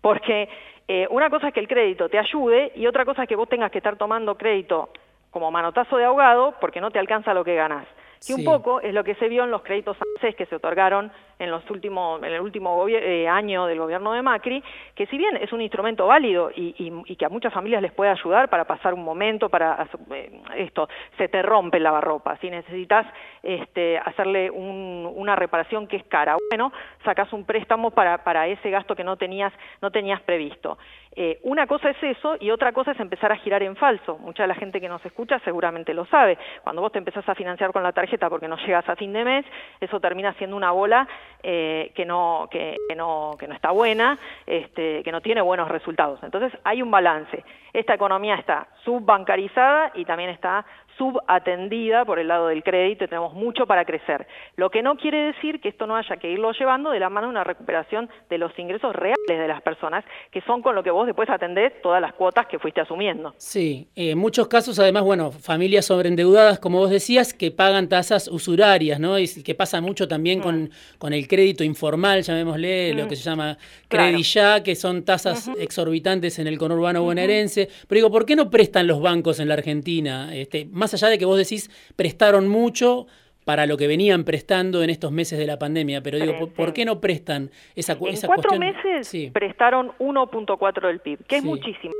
porque 0.00 0.48
eh, 0.88 1.06
una 1.10 1.30
cosa 1.30 1.48
es 1.48 1.54
que 1.54 1.60
el 1.60 1.68
crédito 1.68 2.08
te 2.08 2.18
ayude 2.18 2.72
y 2.74 2.86
otra 2.86 3.04
cosa 3.04 3.22
es 3.22 3.28
que 3.28 3.36
vos 3.36 3.48
tengas 3.48 3.70
que 3.70 3.78
estar 3.78 3.96
tomando 3.96 4.36
crédito 4.36 4.90
como 5.30 5.50
manotazo 5.50 5.96
de 5.96 6.04
ahogado 6.04 6.54
porque 6.60 6.80
no 6.80 6.90
te 6.90 6.98
alcanza 6.98 7.32
lo 7.32 7.44
que 7.44 7.54
ganás 7.54 7.86
que 8.26 8.34
un 8.34 8.44
poco 8.44 8.80
es 8.80 8.94
lo 8.94 9.04
que 9.04 9.14
se 9.16 9.28
vio 9.28 9.44
en 9.44 9.50
los 9.50 9.62
créditos 9.62 9.96
ANSES 10.00 10.36
que 10.36 10.46
se 10.46 10.56
otorgaron 10.56 11.10
en 11.38 11.50
los 11.50 11.68
últimos 11.70 12.22
en 12.22 12.32
el 12.32 12.40
último 12.40 12.86
eh, 12.88 13.28
año 13.28 13.66
del 13.66 13.78
gobierno 13.78 14.12
de 14.12 14.22
Macri, 14.22 14.62
que 14.94 15.06
si 15.06 15.18
bien 15.18 15.36
es 15.36 15.52
un 15.52 15.60
instrumento 15.60 16.06
válido 16.06 16.50
y, 16.54 16.74
y, 16.78 17.16
que 17.16 17.24
a 17.24 17.28
muchas 17.28 17.52
familias 17.52 17.82
les 17.82 17.92
puede 17.92 18.10
ayudar 18.10 18.48
para 18.48 18.64
pasar 18.64 18.94
un 18.94 19.02
momento, 19.02 19.48
para 19.48 19.88
eh, 20.12 20.40
esto, 20.56 20.88
se 21.18 21.28
te 21.28 21.42
rompe 21.42 21.78
el 21.78 21.82
lavarropa, 21.82 22.36
si 22.36 22.48
necesitas 22.48 23.06
este, 23.42 23.98
hacerle 23.98 24.50
un, 24.50 25.10
una 25.16 25.34
reparación 25.34 25.88
que 25.88 25.96
es 25.96 26.04
cara, 26.04 26.36
bueno, 26.50 26.72
sacas 27.04 27.32
un 27.32 27.44
préstamo 27.44 27.90
para, 27.90 28.22
para 28.22 28.46
ese 28.46 28.70
gasto 28.70 28.94
que 28.94 29.04
no 29.04 29.16
tenías, 29.16 29.52
no 29.80 29.90
tenías 29.90 30.20
previsto. 30.22 30.78
Eh, 31.14 31.40
una 31.42 31.66
cosa 31.66 31.90
es 31.90 32.02
eso 32.02 32.36
y 32.40 32.50
otra 32.50 32.72
cosa 32.72 32.92
es 32.92 33.00
empezar 33.00 33.32
a 33.32 33.36
girar 33.36 33.62
en 33.62 33.76
falso. 33.76 34.16
Mucha 34.18 34.44
de 34.44 34.46
la 34.46 34.54
gente 34.54 34.80
que 34.80 34.88
nos 34.88 35.04
escucha 35.04 35.38
seguramente 35.40 35.92
lo 35.92 36.06
sabe. 36.06 36.38
Cuando 36.62 36.80
vos 36.80 36.90
te 36.90 36.98
empezás 36.98 37.28
a 37.28 37.34
financiar 37.34 37.70
con 37.70 37.82
la 37.82 37.92
tarjeta 37.92 38.11
porque 38.18 38.48
no 38.48 38.56
llegas 38.56 38.88
a 38.88 38.96
fin 38.96 39.12
de 39.12 39.24
mes, 39.24 39.46
eso 39.80 40.00
termina 40.00 40.32
siendo 40.34 40.56
una 40.56 40.70
bola 40.70 41.06
eh, 41.42 41.92
que, 41.94 42.04
no, 42.04 42.48
que, 42.50 42.76
no, 42.96 43.36
que 43.38 43.48
no 43.48 43.54
está 43.54 43.70
buena, 43.70 44.18
este, 44.46 45.02
que 45.02 45.12
no 45.12 45.20
tiene 45.20 45.40
buenos 45.40 45.68
resultados. 45.68 46.22
Entonces 46.22 46.52
hay 46.64 46.82
un 46.82 46.90
balance. 46.90 47.44
Esta 47.72 47.94
economía 47.94 48.34
está 48.34 48.68
subbancarizada 48.84 49.92
y 49.94 50.04
también 50.04 50.30
está 50.30 50.64
subatendida 50.98 52.04
por 52.04 52.18
el 52.18 52.28
lado 52.28 52.48
del 52.48 52.62
crédito 52.62 53.04
y 53.04 53.08
tenemos 53.08 53.32
mucho 53.32 53.66
para 53.66 53.84
crecer. 53.84 54.26
Lo 54.56 54.70
que 54.70 54.82
no 54.82 54.96
quiere 54.96 55.32
decir 55.32 55.60
que 55.60 55.70
esto 55.70 55.86
no 55.86 55.96
haya 55.96 56.16
que 56.16 56.30
irlo 56.30 56.52
llevando 56.52 56.90
de 56.90 57.00
la 57.00 57.08
mano 57.08 57.28
de 57.28 57.30
una 57.30 57.44
recuperación 57.44 58.10
de 58.28 58.38
los 58.38 58.56
ingresos 58.58 58.94
reales 58.94 59.21
de 59.28 59.48
las 59.48 59.62
personas, 59.62 60.04
que 60.30 60.40
son 60.42 60.62
con 60.62 60.74
lo 60.74 60.82
que 60.82 60.90
vos 60.90 61.06
después 61.06 61.28
atendés 61.30 61.72
todas 61.80 62.00
las 62.00 62.12
cuotas 62.14 62.46
que 62.46 62.58
fuiste 62.58 62.80
asumiendo. 62.80 63.34
Sí, 63.36 63.88
en 63.94 64.18
muchos 64.18 64.48
casos 64.48 64.78
además, 64.78 65.04
bueno, 65.04 65.30
familias 65.30 65.86
sobreendeudadas, 65.86 66.58
como 66.58 66.78
vos 66.78 66.90
decías, 66.90 67.32
que 67.32 67.50
pagan 67.50 67.88
tasas 67.88 68.28
usurarias, 68.28 68.98
¿no? 68.98 69.18
Y 69.18 69.28
que 69.42 69.54
pasa 69.54 69.80
mucho 69.80 70.08
también 70.08 70.40
con, 70.40 70.64
mm. 70.64 70.70
con 70.98 71.12
el 71.12 71.28
crédito 71.28 71.62
informal, 71.62 72.22
llamémosle, 72.22 72.94
lo 72.94 73.04
mm. 73.04 73.08
que 73.08 73.16
se 73.16 73.22
llama 73.22 73.56
Credit 73.88 74.24
Ya, 74.24 74.62
que 74.62 74.74
son 74.74 75.04
tasas 75.04 75.48
exorbitantes 75.58 76.38
en 76.38 76.46
el 76.46 76.58
conurbano 76.58 77.02
bonaerense. 77.02 77.68
Pero 77.86 77.98
digo, 77.98 78.10
¿por 78.10 78.26
qué 78.26 78.36
no 78.36 78.50
prestan 78.50 78.86
los 78.86 79.00
bancos 79.00 79.38
en 79.40 79.48
la 79.48 79.54
Argentina? 79.54 80.34
Este, 80.34 80.66
más 80.66 80.92
allá 80.94 81.08
de 81.08 81.18
que 81.18 81.24
vos 81.24 81.38
decís 81.38 81.70
prestaron 81.96 82.48
mucho 82.48 83.06
para 83.44 83.66
lo 83.66 83.76
que 83.76 83.86
venían 83.86 84.24
prestando 84.24 84.82
en 84.82 84.90
estos 84.90 85.10
meses 85.10 85.38
de 85.38 85.46
la 85.46 85.58
pandemia, 85.58 86.00
pero 86.02 86.18
digo, 86.18 86.48
¿por, 86.48 86.72
qué 86.72 86.84
no 86.84 87.00
prestan 87.00 87.50
esa, 87.74 87.94
en 87.94 88.16
cuatro 88.26 88.58
meses 88.58 89.12
prestaron 89.32 89.92
1.4 89.98 90.86
del 90.86 91.00
PIB, 91.00 91.24
que 91.26 91.36
es 91.36 91.44
muchísimo. 91.44 91.94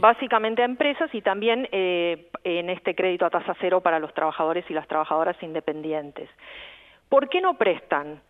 Básicamente 0.00 0.62
a 0.62 0.64
empresas 0.64 1.08
y 1.14 1.22
también 1.22 1.68
eh, 1.70 2.30
en 2.42 2.68
este 2.68 2.94
crédito 2.96 3.26
a 3.26 3.30
tasa 3.30 3.54
cero 3.60 3.80
para 3.80 4.00
los 4.00 4.12
trabajadores 4.12 4.64
y 4.68 4.74
las 4.74 4.88
trabajadoras 4.88 5.40
independientes. 5.42 6.28
¿Por 7.08 7.28
qué 7.28 7.40
no 7.40 7.56
prestan? 7.56 8.20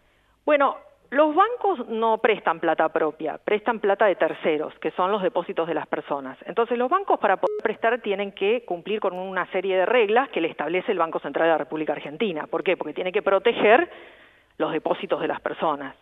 Bueno, 0.45 0.77
los 1.11 1.35
bancos 1.35 1.89
no 1.89 2.19
prestan 2.19 2.61
plata 2.61 2.89
propia, 2.91 3.39
prestan 3.43 3.81
plata 3.81 4.07
de 4.07 4.17
terceros, 4.17 4.75
que 4.79 4.91
son 4.91 5.11
los 5.11 5.23
depósitos 5.23 5.67
de 5.67 5.75
las 5.75 5.87
personas. 5.87 6.37
Entonces 6.45 6.77
los 6.77 6.91
bancos 6.91 7.19
para 7.19 7.39
poder 7.39 7.63
prestar 7.63 8.01
tienen 8.01 8.33
que 8.33 8.65
cumplir 8.67 9.01
con 9.01 9.15
una 9.15 9.47
serie 9.51 9.77
de 9.79 9.87
reglas 9.87 10.29
que 10.29 10.41
le 10.41 10.49
establece 10.49 10.93
el 10.93 10.99
Banco 10.99 11.19
Central 11.21 11.47
de 11.47 11.53
la 11.53 11.59
República 11.59 11.93
Argentina. 11.93 12.47
¿Por 12.47 12.63
qué? 12.63 12.77
Porque 12.77 12.93
tiene 12.93 13.13
que 13.13 13.23
proteger 13.23 13.89
los 14.59 14.73
depósitos 14.73 15.21
de 15.21 15.29
las 15.29 15.41
personas. 15.41 15.95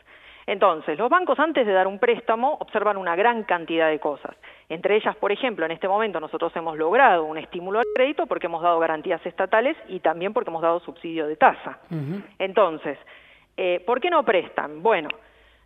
Entonces, 0.47 0.97
los 0.97 1.11
bancos 1.11 1.39
antes 1.41 1.67
de 1.67 1.73
dar 1.73 1.89
un 1.89 1.99
préstamo 1.99 2.57
observan 2.61 2.97
una 2.97 3.17
gran 3.17 3.43
cantidad 3.43 3.89
de 3.89 3.99
cosas. 3.99 4.37
Entre 4.69 4.97
ellas, 4.97 5.17
por 5.17 5.33
ejemplo, 5.33 5.67
en 5.67 5.73
este 5.73 5.89
momento 5.89 6.21
nosotros 6.21 6.55
hemos 6.55 6.77
logrado 6.77 7.25
un 7.25 7.37
estímulo 7.37 7.81
al 7.81 7.87
crédito 7.95 8.27
porque 8.27 8.47
hemos 8.47 8.63
dado 8.63 8.79
garantías 8.79 9.25
estatales 9.27 9.77
y 9.89 10.01
también 10.01 10.33
porque 10.33 10.51
hemos 10.51 10.63
dado 10.63 10.79
subsidio 10.81 11.27
de 11.27 11.37
tasa. 11.37 11.81
Entonces, 12.39 12.97
eh, 13.57 13.83
¿por 13.87 14.01
qué 14.01 14.11
no 14.11 14.25
prestan? 14.25 14.83
Bueno, 14.83 15.09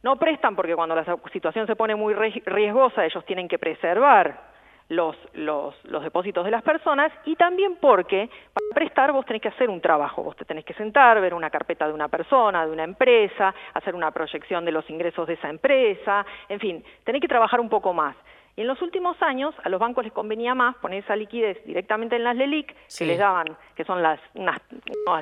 no 0.02 0.16
prestan 0.16 0.56
porque 0.56 0.75
cuando 0.75 0.94
la 0.94 1.04
situación 1.32 1.66
se 1.66 1.76
pone 1.76 1.94
muy 1.94 2.14
riesgosa 2.14 3.04
ellos 3.04 3.25
tienen 3.25 3.49
que 3.49 3.59
preservar 3.59 4.50
los, 4.90 5.16
los, 5.35 5.75
los, 5.85 6.02
depósitos 6.02 6.44
de 6.44 6.50
las 6.50 6.62
personas 6.62 7.12
y 7.25 7.37
también 7.37 7.76
porque 7.80 8.28
para 8.52 8.66
prestar 8.75 9.12
vos 9.12 9.25
tenés 9.25 9.40
que 9.40 9.49
hacer 9.49 9.70
un 9.70 9.80
trabajo, 9.80 10.23
vos 10.23 10.37
te 10.37 10.44
tenés 10.44 10.64
que 10.64 10.75
sentar, 10.75 11.20
ver 11.20 11.32
una 11.32 11.49
carpeta 11.49 11.87
de 11.87 11.94
una 11.94 12.09
persona, 12.09 12.66
de 12.66 12.73
una 12.73 12.82
empresa, 12.82 13.54
hacer 13.75 13.94
una 13.94 14.11
proyección 14.11 14.64
de 14.64 14.73
los 14.73 14.88
ingresos 14.90 15.28
de 15.28 15.35
esa 15.35 15.49
empresa, 15.49 16.26
en 16.49 16.59
fin, 16.59 16.85
tenés 17.04 17.23
que 17.23 17.28
trabajar 17.28 17.61
un 17.61 17.68
poco 17.68 17.92
más. 17.92 18.16
Y 18.57 18.62
en 18.62 18.66
los 18.66 18.83
últimos 18.83 19.21
años 19.23 19.54
a 19.62 19.69
los 19.69 19.80
bancos 19.80 20.04
les 20.04 20.12
convenía 20.12 20.54
más 20.54 20.76
poner 20.76 21.02
esa 21.04 21.16
liquidez 21.16 21.64
directamente 21.64 22.16
en 22.16 22.25
las 22.25 22.37
LELIC, 22.37 22.75
que 22.99 23.07
les 23.07 23.19
daban, 23.19 23.57
que 23.75 23.85
son 23.85 24.02
las 24.02 24.21
unas, 24.35 24.61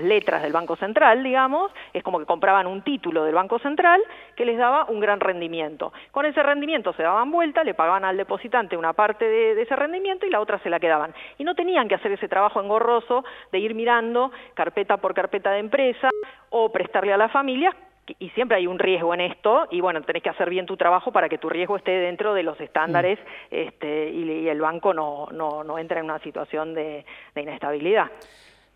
letras 0.03 0.43
del 0.43 0.53
Banco 0.53 0.77
Central, 0.77 1.23
digamos, 1.23 1.71
es 1.93 2.03
como 2.03 2.19
que 2.19 2.27
compraban 2.27 2.67
un 2.67 2.83
título 2.83 3.25
del 3.25 3.35
Banco 3.35 3.59
Central 3.59 4.01
que 4.37 4.45
les 4.45 4.59
daba 4.59 4.87
un 4.89 5.01
gran 5.01 5.21
rendimiento. 5.21 5.93
Con 6.11 6.27
ese 6.27 6.43
rendimiento 6.43 6.93
se 6.93 7.03
daban 7.03 7.31
vuelta, 7.31 7.65
le 7.65 7.75
pagaban 7.75 8.05
al 8.05 8.17
depositante 8.17 8.77
una 8.77 8.93
parte 8.93 9.25
de, 9.25 9.55
de 9.55 9.63
ese 9.63 9.77
rendimiento 9.77 10.27
y 10.27 10.31
la 10.31 10.41
otra 10.41 10.59
se 10.61 10.71
la 10.71 10.81
quedaban. 10.81 11.15
Y 11.39 11.45
no 11.45 11.55
tenían 11.55 11.89
que 11.89 11.95
hacer 11.95 12.13
ese 12.13 12.29
trabajo 12.29 12.61
engorroso 12.61 13.25
de 13.53 13.59
ir 13.59 13.75
mirando 13.75 14.31
carpeta 14.55 14.97
por 14.99 15.15
carpeta 15.15 15.51
de 15.53 15.61
empresa 15.61 16.11
o 16.51 16.71
prestarle 16.71 17.13
a 17.13 17.17
las 17.17 17.33
familias 17.33 17.75
y 18.19 18.31
siempre 18.31 18.57
hay 18.57 18.67
un 18.67 18.79
riesgo 18.79 19.15
en 19.15 19.21
esto 19.21 19.67
y 19.71 19.81
bueno, 19.81 20.03
tenés 20.03 20.23
que 20.23 20.29
hacer 20.29 20.51
bien 20.51 20.67
tu 20.67 20.77
trabajo 20.77 21.13
para 21.13 21.29
que 21.29 21.39
tu 21.39 21.49
riesgo 21.49 21.77
esté 21.77 21.93
dentro 21.93 22.35
de 22.35 22.43
los 22.43 22.61
estándares 22.61 23.19
mm. 23.19 23.55
este, 23.55 24.11
y, 24.11 24.49
el 24.49 24.61
banco 24.61 24.95
no, 24.95 25.29
no, 25.33 25.65
no 25.65 25.79
entra 25.79 25.99
en 25.99 26.07
una 26.07 26.19
situación 26.21 26.75
de, 26.75 27.05
inestabilidad. 27.37 28.07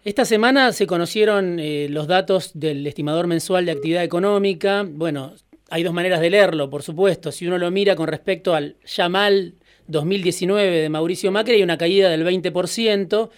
Esta 0.05 0.25
semana 0.25 0.73
se 0.73 0.87
conocieron 0.87 1.59
eh, 1.59 1.87
los 1.89 2.07
datos 2.07 2.59
del 2.59 2.87
estimador 2.87 3.27
mensual 3.27 3.67
de 3.67 3.73
actividad 3.73 4.03
económica. 4.03 4.85
Bueno, 4.87 5.33
hay 5.71 5.83
dos 5.83 5.95
maneras 5.95 6.21
de 6.21 6.31
leerlo, 6.31 6.69
por 6.69 6.83
supuesto. 6.83 7.33
Si 7.33 7.47
uno 7.47 7.57
lo 7.59 7.71
mira 7.71 7.97
con 7.97 8.09
respecto 8.09 8.55
al 8.55 8.77
ya 8.85 9.09
mal 9.09 9.55
2019 9.87 10.71
de 10.71 10.89
Mauricio 10.89 11.31
Macri, 11.33 11.55
hay 11.55 11.63
una 11.63 11.79
caída 11.79 12.11
del 12.11 12.27
20% 12.27 13.31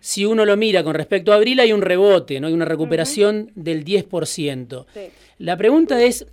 si 0.00 0.24
uno 0.24 0.44
lo 0.44 0.56
mira 0.56 0.84
con 0.84 0.94
respecto 0.94 1.32
a 1.32 1.36
abril, 1.36 1.60
hay 1.60 1.72
un 1.72 1.82
rebote, 1.82 2.40
¿no? 2.40 2.46
hay 2.46 2.52
una 2.52 2.64
recuperación 2.64 3.50
del 3.54 3.84
10%. 3.84 4.86
La 5.38 5.56
pregunta 5.56 6.02
es, 6.02 6.26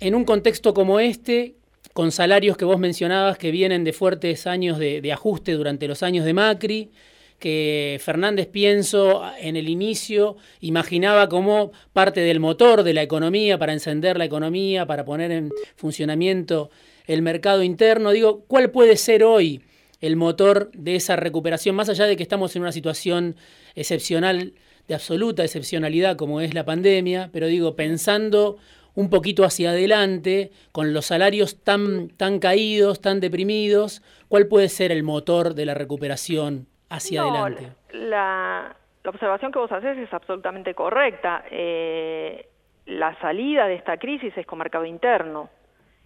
en 0.00 0.14
un 0.14 0.24
contexto 0.24 0.72
como 0.72 1.00
este, 1.00 1.54
con 1.92 2.12
salarios 2.12 2.56
que 2.56 2.64
vos 2.64 2.78
mencionabas 2.78 3.36
que 3.36 3.50
vienen 3.50 3.84
de 3.84 3.92
fuertes 3.92 4.46
años 4.46 4.78
de, 4.78 5.12
ajuste 5.12 5.52
durante 5.52 5.88
los 5.88 6.02
años 6.02 6.24
de 6.24 6.32
Macri, 6.32 6.90
que 7.38 7.98
Fernández 8.02 8.46
pienso 8.46 9.22
en 9.40 9.56
el 9.56 9.68
inicio 9.68 10.36
imaginaba 10.60 11.28
como 11.28 11.72
parte 11.94 12.20
del 12.20 12.38
motor 12.38 12.82
de 12.82 12.92
la 12.92 13.02
economía 13.02 13.58
para 13.58 13.72
encender 13.72 14.18
la 14.18 14.26
economía, 14.26 14.84
para 14.86 15.06
poner 15.06 15.30
en 15.30 15.50
funcionamiento 15.74 16.70
el 17.06 17.22
mercado 17.22 17.62
interno. 17.62 18.10
Digo, 18.10 18.44
¿cuál 18.46 18.70
puede 18.70 18.96
ser 18.96 19.24
hoy 19.24 19.62
el 20.00 20.16
motor 20.16 20.70
de 20.72 20.96
esa 20.96 21.16
recuperación, 21.16 21.76
más 21.76 21.88
allá 21.88 22.06
de 22.06 22.16
que 22.16 22.22
estamos 22.22 22.54
en 22.56 22.62
una 22.62 22.72
situación 22.72 23.36
excepcional, 23.74 24.54
de 24.88 24.94
absoluta 24.94 25.44
excepcionalidad 25.44 26.16
como 26.16 26.40
es 26.40 26.54
la 26.54 26.64
pandemia, 26.64 27.30
pero 27.32 27.46
digo, 27.46 27.76
pensando 27.76 28.56
un 28.94 29.08
poquito 29.08 29.44
hacia 29.44 29.70
adelante, 29.70 30.50
con 30.72 30.92
los 30.92 31.06
salarios 31.06 31.62
tan, 31.62 32.08
tan 32.08 32.40
caídos, 32.40 33.00
tan 33.00 33.20
deprimidos, 33.20 34.02
¿cuál 34.28 34.48
puede 34.48 34.68
ser 34.68 34.90
el 34.90 35.02
motor 35.02 35.54
de 35.54 35.66
la 35.66 35.74
recuperación 35.74 36.66
hacia 36.88 37.22
adelante? 37.22 37.68
La, 37.92 38.74
la, 39.04 39.10
observación 39.10 39.52
que 39.52 39.58
vos 39.60 39.70
haces 39.70 39.96
es 39.96 40.12
absolutamente 40.12 40.74
correcta. 40.74 41.44
Eh, 41.50 42.48
la 42.86 43.18
salida 43.20 43.66
de 43.66 43.76
esta 43.76 43.96
crisis 43.96 44.36
es 44.36 44.44
con 44.44 44.58
mercado 44.58 44.84
interno 44.84 45.50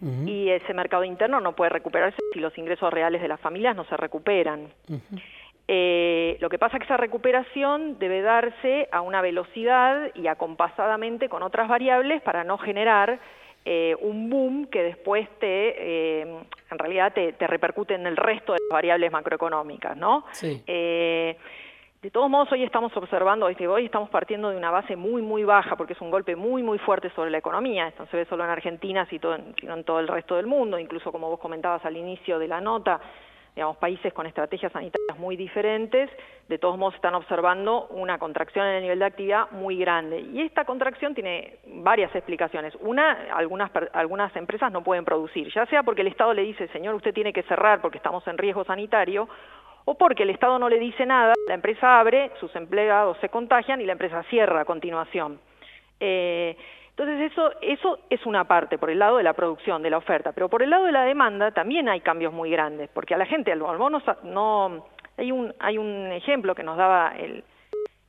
y 0.01 0.49
ese 0.49 0.73
mercado 0.73 1.03
interno 1.03 1.39
no 1.39 1.55
puede 1.55 1.69
recuperarse 1.69 2.17
si 2.33 2.39
los 2.39 2.55
ingresos 2.57 2.91
reales 2.91 3.21
de 3.21 3.27
las 3.27 3.39
familias 3.39 3.75
no 3.75 3.85
se 3.85 3.97
recuperan. 3.97 4.67
Eh, 5.67 6.37
lo 6.41 6.49
que 6.49 6.59
pasa 6.59 6.77
es 6.77 6.81
que 6.81 6.85
esa 6.85 6.97
recuperación 6.97 7.97
debe 7.97 8.21
darse 8.21 8.87
a 8.91 9.01
una 9.01 9.21
velocidad 9.21 10.11
y 10.13 10.27
acompasadamente 10.27 11.27
con 11.27 11.41
otras 11.41 11.67
variables 11.67 12.21
para 12.21 12.43
no 12.43 12.57
generar 12.57 13.19
eh, 13.63 13.95
un 14.01 14.29
boom 14.29 14.67
que 14.67 14.83
después 14.83 15.27
te, 15.39 16.21
eh, 16.21 16.21
en 16.21 16.79
realidad 16.79 17.13
te, 17.13 17.33
te, 17.33 17.47
repercute 17.47 17.95
en 17.95 18.05
el 18.05 18.15
resto 18.15 18.53
de 18.53 18.59
las 18.61 18.75
variables 18.75 19.11
macroeconómicas, 19.11 19.97
¿no? 19.97 20.25
Sí. 20.33 20.61
De 22.05 22.11
todos 22.11 22.29
modos, 22.29 22.51
hoy 22.51 22.61
estamos 22.61 22.95
observando, 22.95 23.47
hoy 23.47 23.85
estamos 23.85 24.11
partiendo 24.11 24.51
de 24.51 24.57
una 24.57 24.69
base 24.69 24.95
muy, 24.95 25.23
muy 25.23 25.43
baja, 25.43 25.75
porque 25.75 25.93
es 25.93 26.01
un 26.01 26.11
golpe 26.11 26.35
muy, 26.35 26.61
muy 26.61 26.77
fuerte 26.77 27.09
sobre 27.15 27.31
la 27.31 27.39
economía. 27.39 27.87
Esto 27.87 28.03
no 28.03 28.09
se 28.11 28.17
ve 28.17 28.25
solo 28.25 28.43
en 28.43 28.51
Argentina, 28.51 29.07
sino 29.09 29.33
en 29.33 29.83
todo 29.83 29.99
el 29.99 30.07
resto 30.07 30.35
del 30.35 30.45
mundo. 30.45 30.77
Incluso, 30.77 31.11
como 31.11 31.31
vos 31.31 31.39
comentabas 31.39 31.83
al 31.83 31.97
inicio 31.97 32.37
de 32.37 32.47
la 32.47 32.61
nota, 32.61 33.01
digamos, 33.55 33.77
países 33.77 34.13
con 34.13 34.27
estrategias 34.27 34.71
sanitarias 34.71 35.17
muy 35.17 35.35
diferentes, 35.35 36.09
de 36.47 36.59
todos 36.59 36.77
modos 36.77 36.93
están 36.93 37.15
observando 37.15 37.87
una 37.87 38.19
contracción 38.19 38.67
en 38.67 38.75
el 38.75 38.81
nivel 38.83 38.99
de 38.99 39.05
actividad 39.05 39.49
muy 39.51 39.77
grande. 39.77 40.19
Y 40.19 40.41
esta 40.41 40.65
contracción 40.65 41.15
tiene 41.15 41.57
varias 41.65 42.13
explicaciones. 42.13 42.75
Una, 42.81 43.33
algunas, 43.33 43.71
algunas 43.93 44.35
empresas 44.35 44.71
no 44.71 44.83
pueden 44.83 45.05
producir, 45.05 45.51
ya 45.51 45.65
sea 45.65 45.81
porque 45.81 46.01
el 46.01 46.07
Estado 46.09 46.35
le 46.35 46.43
dice, 46.43 46.67
señor, 46.67 46.93
usted 46.93 47.15
tiene 47.15 47.33
que 47.33 47.43
cerrar 47.43 47.81
porque 47.81 47.97
estamos 47.97 48.27
en 48.27 48.37
riesgo 48.37 48.63
sanitario, 48.63 49.27
o 49.85 49.95
porque 49.95 50.23
el 50.23 50.31
Estado 50.31 50.59
no 50.59 50.67
le 50.67 50.79
dice 50.79 51.05
nada, 51.05 51.33
la 51.47 51.53
empresa 51.53 51.99
abre, 51.99 52.31
sus 52.39 52.53
empleados 52.55 53.17
se 53.21 53.29
contagian 53.29 53.79
y 53.81 53.85
la 53.85 53.93
empresa 53.93 54.23
cierra 54.23 54.61
a 54.61 54.65
continuación. 54.65 55.39
Eh, 55.99 56.57
entonces 56.89 57.31
eso, 57.61 57.97
es 58.09 58.25
una 58.25 58.45
parte 58.45 58.77
por 58.77 58.89
el 58.89 58.99
lado 58.99 59.17
de 59.17 59.23
la 59.23 59.33
producción, 59.33 59.83
de 59.83 59.89
la 59.89 59.97
oferta, 59.97 60.31
pero 60.31 60.49
por 60.49 60.63
el 60.63 60.69
lado 60.69 60.85
de 60.85 60.93
la 60.93 61.03
demanda 61.03 61.51
también 61.51 61.89
hay 61.89 61.99
cambios 61.99 62.33
muy 62.33 62.49
grandes, 62.49 62.89
porque 62.93 63.13
a 63.13 63.17
la 63.17 63.25
gente, 63.25 63.51
al 63.51 63.59
bono 63.59 64.01
no, 64.23 64.85
hay 65.17 65.31
un, 65.31 65.53
hay 65.59 65.77
un 65.77 66.11
ejemplo 66.13 66.55
que 66.55 66.63
nos 66.63 66.77
daba 66.77 67.13
el, 67.17 67.43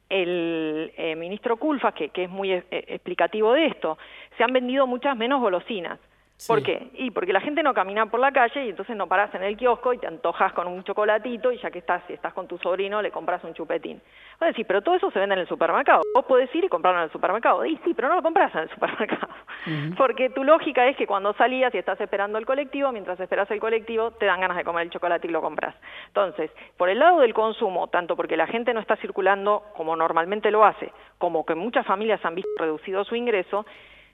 eh, 0.09 1.17
ministro 1.17 1.57
Culfas, 1.57 1.95
que, 1.95 2.11
que 2.11 2.25
es 2.25 2.31
muy 2.31 2.53
eh, 2.53 2.65
explicativo 2.71 3.53
de 3.53 3.67
esto, 3.67 3.99
se 4.39 4.45
han 4.45 4.53
vendido 4.53 4.87
muchas 4.87 5.17
menos 5.17 5.41
golosinas. 5.41 5.99
¿Por 6.47 6.63
qué? 6.63 6.91
Y 6.95 7.11
porque 7.11 7.33
la 7.33 7.41
gente 7.41 7.63
no 7.63 7.73
camina 7.73 8.07
por 8.07 8.21
la 8.21 8.31
calle 8.31 8.67
y 8.67 8.69
entonces 8.69 8.95
no 8.95 9.07
paras 9.07 9.35
en 9.35 9.43
el 9.43 9.57
kiosco 9.57 9.95
y 9.95 9.99
te 9.99 10.07
antojas 10.07 10.53
con 10.53 10.67
un 10.67 10.85
chocolatito 10.85 11.51
y 11.51 11.59
ya 11.59 11.71
que 11.71 11.79
estás, 11.79 12.03
si 12.07 12.13
estás 12.13 12.35
con 12.35 12.47
tu 12.47 12.59
sobrino, 12.59 13.01
le 13.01 13.11
compras 13.11 13.43
un 13.43 13.55
chupetín. 13.55 14.03
Vos 14.39 14.49
decís, 14.49 14.67
pero 14.69 14.83
todo 14.83 14.95
eso 14.97 15.11
se 15.11 15.19
vende 15.19 15.35
en 15.35 15.41
el 15.41 15.49
supermercado. 15.49 16.03
Vos 16.15 16.27
podés 16.27 16.55
ir 16.55 16.65
y 16.65 16.69
comprarlo 16.69 17.01
en 17.01 17.05
el 17.05 17.11
supermercado. 17.11 17.65
Y 17.65 17.79
sí, 17.79 17.95
pero 17.95 18.09
no 18.09 18.17
lo 18.17 18.23
compras 18.23 18.55
en 18.55 18.61
el 18.61 18.71
supermercado. 18.71 19.29
Porque 19.97 20.29
tu 20.31 20.45
lógica 20.45 20.87
es 20.87 20.97
que 20.97 21.07
cuando 21.07 21.33
salías 21.33 21.75
y 21.75 21.79
estás 21.79 22.01
esperando 22.01 22.39
el 22.39 22.45
colectivo, 22.45 22.93
mientras 22.93 23.19
esperas 23.19 23.51
el 23.51 23.59
colectivo, 23.59 24.11
te 24.13 24.27
dan 24.27 24.41
ganas 24.41 24.59
de 24.59 24.65
comer 24.65 24.85
el 24.85 24.91
chocolate 24.91 25.27
y 25.27 25.31
lo 25.31 25.41
compras. 25.41 25.75
Entonces, 26.09 26.51
por 26.77 26.91
el 26.91 26.99
lado 26.99 27.21
del 27.21 27.33
consumo, 27.33 27.89
tanto 27.89 28.15
porque 28.15 28.37
la 28.37 28.47
gente 28.47 28.75
no 28.75 28.81
está 28.81 28.97
circulando 28.97 29.65
como 29.75 29.97
normalmente 29.97 30.51
lo 30.51 30.65
hace, 30.65 30.93
como 31.19 31.47
que 31.47 31.55
muchas 31.55 31.87
familias 31.87 32.25
han 32.25 32.35
visto 32.35 32.51
reducido 32.59 33.05
su 33.05 33.17
ingreso, 33.17 33.65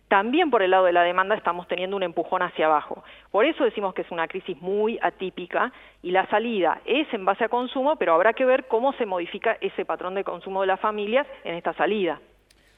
también 0.09 0.51
por 0.51 0.63
el 0.63 0.73
lado 0.73 0.85
de 0.85 0.93
la 0.93 1.03
demanda 1.03 1.35
estamos 1.35 1.67
teniendo 1.69 1.97
un 1.97 2.03
empujón 2.03 2.43
hacia 2.43 2.67
abajo. 2.67 3.03
Por 3.31 3.47
eso 3.47 3.65
decimos 3.65 3.95
que 3.95 4.03
es 4.03 4.11
una 4.11 4.29
crisis 4.29 4.61
muy 4.61 4.99
atípica 5.01 5.73
y 6.03 6.11
la 6.11 6.27
salida 6.29 6.81
es 6.85 7.07
en 7.15 7.25
base 7.25 7.45
a 7.45 7.49
consumo, 7.49 7.97
pero 7.97 8.15
habrá 8.15 8.35
que 8.35 8.45
ver 8.45 8.67
cómo 8.69 8.93
se 8.95 9.07
modifica 9.07 9.57
ese 9.61 9.85
patrón 9.85 10.15
de 10.15 10.25
consumo 10.25 10.61
de 10.61 10.67
las 10.67 10.81
familias 10.81 11.27
en 11.45 11.55
esta 11.55 11.73
salida. 11.75 12.21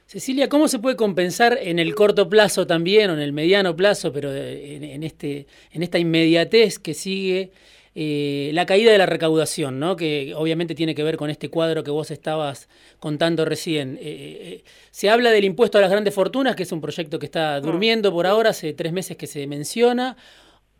Cecilia, 0.07 0.49
¿cómo 0.49 0.69
se 0.69 0.79
puede 0.79 0.97
compensar 0.97 1.57
en 1.61 1.79
el 1.79 1.95
corto 1.95 2.29
plazo 2.29 2.67
también 2.67 3.11
o 3.11 3.15
en 3.15 3.21
el 3.21 3.33
mediano 3.33 3.75
plazo, 3.75 4.13
pero 4.13 4.33
en, 4.33 5.03
este, 5.03 5.47
en 5.73 5.83
esta 5.83 5.99
inmediatez 5.99 6.79
que 6.79 6.93
sigue 6.93 7.53
eh, 7.97 8.51
la 8.55 8.67
caída 8.67 8.91
de 8.91 8.99
la 8.99 9.07
recaudación, 9.07 9.79
¿no? 9.79 9.95
que 9.95 10.33
obviamente 10.35 10.75
tiene 10.75 10.97
que 10.97 11.05
ver 11.05 11.17
con 11.17 11.31
este 11.31 11.49
cuadro 11.49 11.85
que 11.85 11.93
vos 11.93 12.11
estabas 12.11 12.69
contando 12.99 13.45
recién. 13.45 13.99
Eh, 14.01 14.03
eh, 14.03 14.65
se 14.91 15.11
habla 15.11 15.31
del 15.31 15.45
impuesto 15.45 15.79
a 15.79 15.81
las 15.81 15.91
grandes 15.91 16.13
fortunas, 16.13 16.57
que 16.57 16.65
es 16.65 16.73
un 16.73 16.81
proyecto 16.81 17.21
que 17.21 17.27
está 17.27 17.61
durmiendo 17.61 18.13
por 18.13 18.27
ahora, 18.27 18.51
hace 18.51 18.73
tres 18.73 18.93
meses 18.93 19.17
que 19.17 19.29
se 19.29 19.47
menciona. 19.47 20.17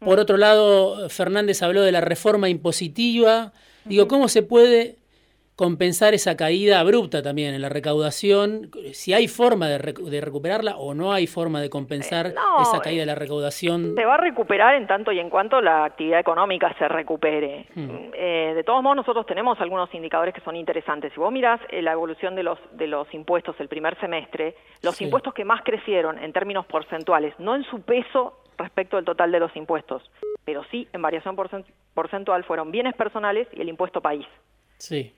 Por 0.01 0.19
otro 0.19 0.37
lado, 0.37 1.09
Fernández 1.09 1.63
habló 1.63 1.83
de 1.83 1.93
la 1.93 2.01
reforma 2.01 2.49
impositiva. 2.49 3.53
Digo, 3.85 4.09
¿cómo 4.09 4.29
se 4.29 4.43
puede 4.43 4.97
compensar 5.57 6.15
esa 6.15 6.37
caída 6.37 6.81
abrupta 6.81 7.23
también 7.23 7.55
en 7.55 7.63
la 7.63 7.69
recaudación, 7.69 8.71
si 8.93 9.13
hay 9.13 9.29
forma 9.29 9.69
de, 9.69 9.79
recuperarla 9.79 10.77
o 10.77 10.95
no 10.95 11.13
hay 11.13 11.27
forma 11.27 11.61
de 11.61 11.71
compensar 11.71 12.27
eh, 12.27 12.35
esa 12.63 12.81
caída 12.81 13.03
de 13.03 13.07
la 13.07 13.15
recaudación. 13.15 13.95
Se 13.95 14.05
va 14.05 14.15
a 14.15 14.19
recuperar 14.19 14.75
en 14.75 14.87
tanto 14.87 15.13
y 15.13 15.21
en 15.21 15.31
cuanto 15.31 15.61
la 15.61 15.85
actividad 15.85 16.19
económica 16.19 16.75
se 16.79 16.89
recupere. 16.89 17.67
Hmm. 17.75 18.11
Eh, 18.15 18.53
de 18.55 18.65
todos 18.65 18.83
modos, 18.83 18.97
nosotros 18.97 19.27
tenemos 19.27 19.61
algunos 19.61 19.93
indicadores 19.95 20.35
que 20.35 20.41
son 20.41 20.57
interesantes. 20.57 21.13
Si 21.13 21.21
vos 21.21 21.33
mirás 21.33 21.61
eh, 21.69 21.83
la 21.83 21.93
evolución 21.93 22.35
de 22.35 22.43
los, 22.43 22.59
de 22.73 22.89
los 22.89 23.13
impuestos 23.15 23.55
el 23.61 23.69
primer 23.69 23.99
semestre, 24.01 24.57
los 24.83 25.01
impuestos 25.01 25.35
que 25.35 25.45
más 25.45 25.63
crecieron 25.63 26.19
en 26.19 26.33
términos 26.33 26.67
porcentuales, 26.67 27.33
no 27.39 27.55
en 27.55 27.63
su 27.65 27.81
peso 27.83 28.41
respecto 28.59 28.97
al 28.97 29.05
total 29.05 29.31
de 29.31 29.41
los 29.41 29.55
impuestos, 29.57 30.03
pero 30.45 30.65
sí 30.71 30.89
en 30.93 31.03
variación 31.03 31.37
porcentual 31.95 32.45
fueron 32.45 32.71
bienes 32.71 32.95
personales 32.95 33.49
y 33.53 33.61
el 33.61 33.69
impuesto 33.69 34.01
país. 34.01 34.27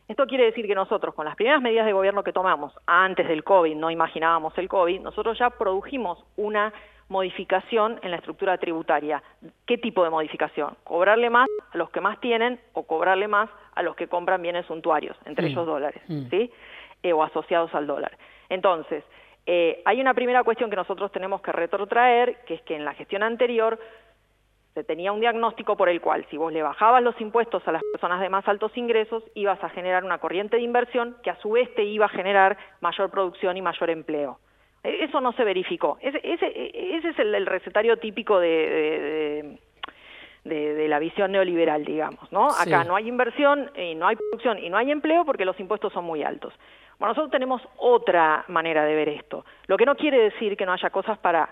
Esto 0.08 0.26
quiere 0.26 0.44
decir 0.44 0.66
que 0.66 0.74
nosotros, 0.74 1.14
con 1.14 1.24
las 1.24 1.36
primeras 1.36 1.60
medidas 1.60 1.86
de 1.86 1.92
gobierno 1.92 2.22
que 2.22 2.32
tomamos 2.32 2.72
antes 2.86 3.26
del 3.26 3.42
COVID, 3.42 3.74
no 3.74 3.90
imaginábamos 3.90 4.56
el 4.58 4.68
COVID, 4.68 5.00
nosotros 5.00 5.38
ya 5.38 5.50
produjimos 5.50 6.24
una 6.36 6.72
modificación 7.08 7.98
en 8.02 8.10
la 8.10 8.16
estructura 8.16 8.58
tributaria. 8.58 9.22
¿Qué 9.64 9.78
tipo 9.78 10.02
de 10.04 10.10
modificación? 10.10 10.76
Cobrarle 10.84 11.30
más 11.30 11.48
a 11.72 11.78
los 11.78 11.90
que 11.90 12.00
más 12.00 12.20
tienen 12.20 12.60
o 12.72 12.84
cobrarle 12.84 13.28
más 13.28 13.48
a 13.74 13.82
los 13.82 13.94
que 13.94 14.08
compran 14.08 14.42
bienes 14.42 14.66
suntuarios, 14.66 15.16
entre 15.24 15.46
mm. 15.46 15.50
ellos 15.50 15.66
dólares, 15.66 16.02
mm. 16.08 16.30
¿sí? 16.30 16.50
Eh, 17.02 17.12
o 17.12 17.22
asociados 17.22 17.74
al 17.74 17.86
dólar. 17.86 18.16
Entonces, 18.48 19.04
eh, 19.46 19.80
hay 19.84 20.00
una 20.00 20.14
primera 20.14 20.42
cuestión 20.42 20.70
que 20.70 20.76
nosotros 20.76 21.12
tenemos 21.12 21.40
que 21.40 21.52
retrotraer, 21.52 22.44
que 22.46 22.54
es 22.54 22.62
que 22.62 22.74
en 22.74 22.84
la 22.84 22.94
gestión 22.94 23.22
anterior 23.22 23.78
se 24.76 24.84
tenía 24.84 25.10
un 25.10 25.20
diagnóstico 25.20 25.74
por 25.74 25.88
el 25.88 26.02
cual 26.02 26.26
si 26.28 26.36
vos 26.36 26.52
le 26.52 26.62
bajabas 26.62 27.02
los 27.02 27.18
impuestos 27.18 27.66
a 27.66 27.72
las 27.72 27.82
personas 27.92 28.20
de 28.20 28.28
más 28.28 28.46
altos 28.46 28.76
ingresos, 28.76 29.24
ibas 29.34 29.62
a 29.64 29.70
generar 29.70 30.04
una 30.04 30.18
corriente 30.18 30.56
de 30.56 30.62
inversión 30.62 31.16
que 31.22 31.30
a 31.30 31.40
su 31.40 31.52
vez 31.52 31.74
te 31.74 31.82
iba 31.82 32.04
a 32.04 32.10
generar 32.10 32.58
mayor 32.82 33.10
producción 33.10 33.56
y 33.56 33.62
mayor 33.62 33.88
empleo. 33.88 34.38
E, 34.84 35.04
eso 35.04 35.22
no 35.22 35.32
se 35.32 35.44
verificó. 35.44 35.96
Ese, 36.02 36.20
es 36.22 37.18
el, 37.18 37.46
recetario 37.46 37.96
típico 37.96 38.38
de, 38.38 39.58
de, 40.44 40.88
la 40.88 40.98
visión 40.98 41.32
neoliberal, 41.32 41.82
digamos. 41.86 42.30
¿no? 42.30 42.48
Acá 42.48 42.84
no 42.84 42.96
hay 42.96 43.08
inversión, 43.08 43.70
y 43.74 43.94
no 43.94 44.06
hay 44.06 44.16
producción 44.16 44.58
y 44.58 44.68
no 44.68 44.76
hay 44.76 44.90
empleo 44.90 45.24
porque 45.24 45.46
los 45.46 45.58
impuestos 45.58 45.90
son 45.94 46.04
muy 46.04 46.22
altos. 46.22 46.52
Bueno, 46.98 47.12
nosotros 47.12 47.30
tenemos 47.30 47.62
otra 47.78 48.44
manera 48.48 48.84
de 48.84 48.94
ver 48.94 49.08
esto, 49.08 49.46
lo 49.68 49.78
que 49.78 49.86
no 49.86 49.96
quiere 49.96 50.18
decir 50.18 50.54
que 50.54 50.66
no 50.66 50.74
haya 50.74 50.90
cosas 50.90 51.16
para 51.16 51.48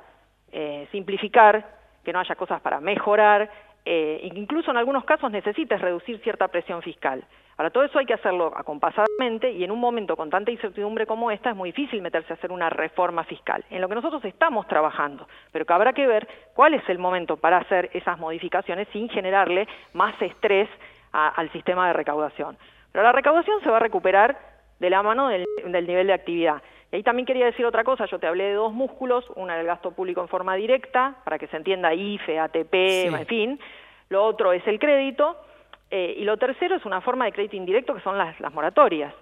eh, 0.52 0.86
simplificar 0.92 1.83
que 2.04 2.12
no 2.12 2.20
haya 2.20 2.34
cosas 2.34 2.60
para 2.60 2.80
mejorar, 2.80 3.50
eh, 3.84 4.30
incluso 4.34 4.70
en 4.70 4.78
algunos 4.78 5.04
casos 5.04 5.30
necesites 5.30 5.80
reducir 5.80 6.18
cierta 6.20 6.48
presión 6.48 6.80
fiscal. 6.82 7.22
Ahora, 7.56 7.70
todo 7.70 7.84
eso 7.84 7.98
hay 7.98 8.06
que 8.06 8.14
hacerlo 8.14 8.52
acompasadamente 8.56 9.50
y 9.52 9.62
en 9.62 9.70
un 9.70 9.78
momento 9.78 10.16
con 10.16 10.30
tanta 10.30 10.50
incertidumbre 10.50 11.06
como 11.06 11.30
esta 11.30 11.50
es 11.50 11.56
muy 11.56 11.70
difícil 11.70 12.02
meterse 12.02 12.32
a 12.32 12.36
hacer 12.36 12.50
una 12.50 12.70
reforma 12.70 13.24
fiscal, 13.24 13.64
en 13.70 13.80
lo 13.80 13.88
que 13.88 13.94
nosotros 13.94 14.24
estamos 14.24 14.66
trabajando, 14.66 15.28
pero 15.52 15.64
que 15.64 15.72
habrá 15.72 15.92
que 15.92 16.06
ver 16.06 16.26
cuál 16.54 16.74
es 16.74 16.88
el 16.88 16.98
momento 16.98 17.36
para 17.36 17.58
hacer 17.58 17.90
esas 17.92 18.18
modificaciones 18.18 18.88
sin 18.92 19.08
generarle 19.08 19.68
más 19.92 20.20
estrés 20.20 20.68
al 21.12 21.48
sistema 21.52 21.86
de 21.86 21.92
recaudación. 21.92 22.56
Pero 22.90 23.04
la 23.04 23.12
recaudación 23.12 23.60
se 23.60 23.70
va 23.70 23.76
a 23.76 23.80
recuperar 23.80 24.36
de 24.80 24.90
la 24.90 25.02
mano 25.02 25.28
del 25.28 25.46
nivel 25.86 26.08
de 26.08 26.12
actividad. 26.12 26.60
Y 26.92 26.96
ahí 26.96 27.02
también 27.02 27.26
quería 27.26 27.46
decir 27.46 27.66
otra 27.66 27.84
cosa, 27.84 28.06
yo 28.06 28.18
te 28.18 28.26
hablé 28.26 28.44
de 28.44 28.54
dos 28.54 28.72
músculos, 28.72 29.24
una 29.36 29.56
del 29.56 29.66
gasto 29.66 29.90
público 29.92 30.20
en 30.20 30.28
forma 30.28 30.54
directa, 30.54 31.16
para 31.24 31.38
que 31.38 31.46
se 31.48 31.56
entienda 31.56 31.92
IFE, 31.92 32.38
ATP, 32.38 32.74
en 32.74 33.26
fin, 33.26 33.60
lo 34.10 34.24
otro 34.24 34.52
es 34.52 34.66
el 34.66 34.78
crédito, 34.78 35.36
eh, 35.90 36.14
y 36.18 36.24
lo 36.24 36.36
tercero 36.36 36.76
es 36.76 36.84
una 36.84 37.00
forma 37.00 37.24
de 37.24 37.32
crédito 37.32 37.56
indirecto 37.56 37.94
que 37.94 38.00
son 38.00 38.16
las, 38.18 38.38
moratorias. 38.52 39.14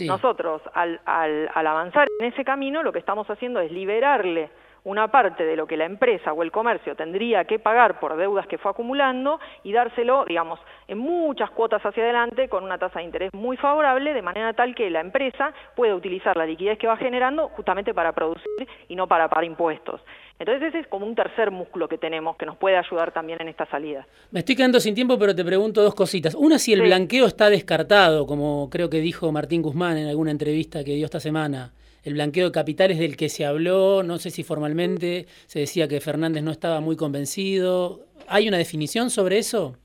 Nosotros, 0.00 0.60
al, 0.74 1.00
al, 1.06 1.50
al 1.54 1.66
avanzar 1.66 2.08
en 2.20 2.26
ese 2.26 2.44
camino, 2.44 2.82
lo 2.82 2.92
que 2.92 2.98
estamos 2.98 3.28
haciendo 3.30 3.60
es 3.60 3.72
liberarle 3.72 4.50
una 4.84 5.08
parte 5.08 5.44
de 5.44 5.56
lo 5.56 5.66
que 5.66 5.76
la 5.76 5.84
empresa 5.84 6.32
o 6.32 6.42
el 6.42 6.50
comercio 6.50 6.94
tendría 6.94 7.44
que 7.44 7.58
pagar 7.58 8.00
por 8.00 8.16
deudas 8.16 8.46
que 8.46 8.58
fue 8.58 8.70
acumulando 8.70 9.40
y 9.64 9.72
dárselo, 9.72 10.24
digamos, 10.26 10.60
en 10.86 10.98
muchas 10.98 11.50
cuotas 11.50 11.84
hacia 11.84 12.02
adelante 12.02 12.48
con 12.48 12.64
una 12.64 12.78
tasa 12.78 13.00
de 13.00 13.04
interés 13.04 13.32
muy 13.32 13.56
favorable, 13.56 14.14
de 14.14 14.22
manera 14.22 14.52
tal 14.54 14.74
que 14.74 14.90
la 14.90 15.00
empresa 15.00 15.52
pueda 15.76 15.94
utilizar 15.94 16.36
la 16.36 16.46
liquidez 16.46 16.78
que 16.78 16.86
va 16.86 16.96
generando 16.96 17.48
justamente 17.48 17.92
para 17.94 18.12
producir 18.12 18.68
y 18.88 18.96
no 18.96 19.06
para 19.06 19.28
pagar 19.28 19.44
impuestos. 19.44 20.00
Entonces 20.38 20.68
ese 20.68 20.80
es 20.80 20.86
como 20.86 21.04
un 21.04 21.14
tercer 21.14 21.50
músculo 21.50 21.88
que 21.88 21.98
tenemos 21.98 22.36
que 22.36 22.46
nos 22.46 22.56
puede 22.56 22.76
ayudar 22.76 23.12
también 23.12 23.42
en 23.42 23.48
esta 23.48 23.66
salida. 23.66 24.06
Me 24.30 24.40
estoy 24.40 24.54
quedando 24.54 24.78
sin 24.78 24.94
tiempo, 24.94 25.18
pero 25.18 25.34
te 25.34 25.44
pregunto 25.44 25.82
dos 25.82 25.94
cositas. 25.94 26.34
Una, 26.34 26.58
si 26.58 26.72
el 26.72 26.82
blanqueo 26.82 27.26
está 27.26 27.50
descartado, 27.50 28.26
como 28.26 28.70
creo 28.70 28.88
que 28.88 29.00
dijo 29.00 29.32
Martín 29.32 29.62
Guzmán 29.62 29.98
en 29.98 30.08
alguna 30.08 30.30
entrevista 30.30 30.84
que 30.84 30.92
dio 30.92 31.04
esta 31.04 31.18
semana 31.18 31.72
el 32.04 32.14
blanqueo 32.14 32.46
de 32.46 32.52
capitales 32.52 32.98
del 32.98 33.16
que 33.16 33.28
se 33.28 33.44
habló, 33.44 34.02
no 34.02 34.18
sé 34.18 34.30
si 34.30 34.44
formalmente 34.44 35.26
se 35.46 35.60
decía 35.60 35.88
que 35.88 36.00
Fernández 36.00 36.42
no 36.42 36.50
estaba 36.50 36.80
muy 36.80 36.96
convencido. 36.96 38.00
¿Hay 38.26 38.48
una 38.48 38.58
definición 38.58 39.10
sobre 39.10 39.38
eso? 39.38 39.76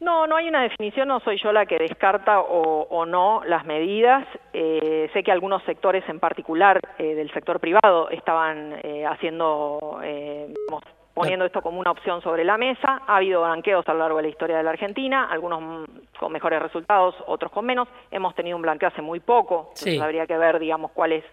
No, 0.00 0.28
no 0.28 0.36
hay 0.36 0.48
una 0.48 0.62
definición, 0.62 1.08
no 1.08 1.18
soy 1.20 1.38
yo 1.42 1.52
la 1.52 1.66
que 1.66 1.76
descarta 1.76 2.40
o, 2.40 3.04
no 3.04 3.42
las 3.44 3.64
medidas. 3.64 4.26
Eh, 4.52 5.10
sé 5.12 5.22
que 5.24 5.32
algunos 5.32 5.62
sectores 5.64 6.08
en 6.08 6.20
particular 6.20 6.80
eh, 6.98 7.14
del 7.14 7.32
sector 7.32 7.58
privado 7.58 8.08
estaban 8.10 8.74
eh, 8.84 9.04
haciendo, 9.06 10.00
poniendo 11.18 11.44
esto 11.44 11.60
como 11.62 11.80
una 11.80 11.90
opción 11.90 12.22
sobre 12.22 12.44
la 12.44 12.56
mesa. 12.56 13.02
Ha 13.06 13.16
habido 13.16 13.42
blanqueos 13.42 13.86
a 13.88 13.92
lo 13.92 14.00
largo 14.00 14.16
de 14.18 14.24
la 14.24 14.28
historia 14.28 14.56
de 14.56 14.62
la 14.62 14.70
Argentina, 14.70 15.28
algunos 15.30 15.88
con 16.18 16.32
mejores 16.32 16.62
resultados, 16.62 17.14
otros 17.26 17.52
con 17.52 17.66
menos. 17.66 17.88
Hemos 18.10 18.34
tenido 18.34 18.56
un 18.56 18.62
blanqueo 18.62 18.88
hace 18.88 19.02
muy 19.02 19.20
poco, 19.20 19.70
entonces 19.70 20.00
habría 20.00 20.26
que 20.26 20.38
ver, 20.38 20.58
digamos, 20.58 20.92
cuál 20.92 21.12
es 21.12 21.24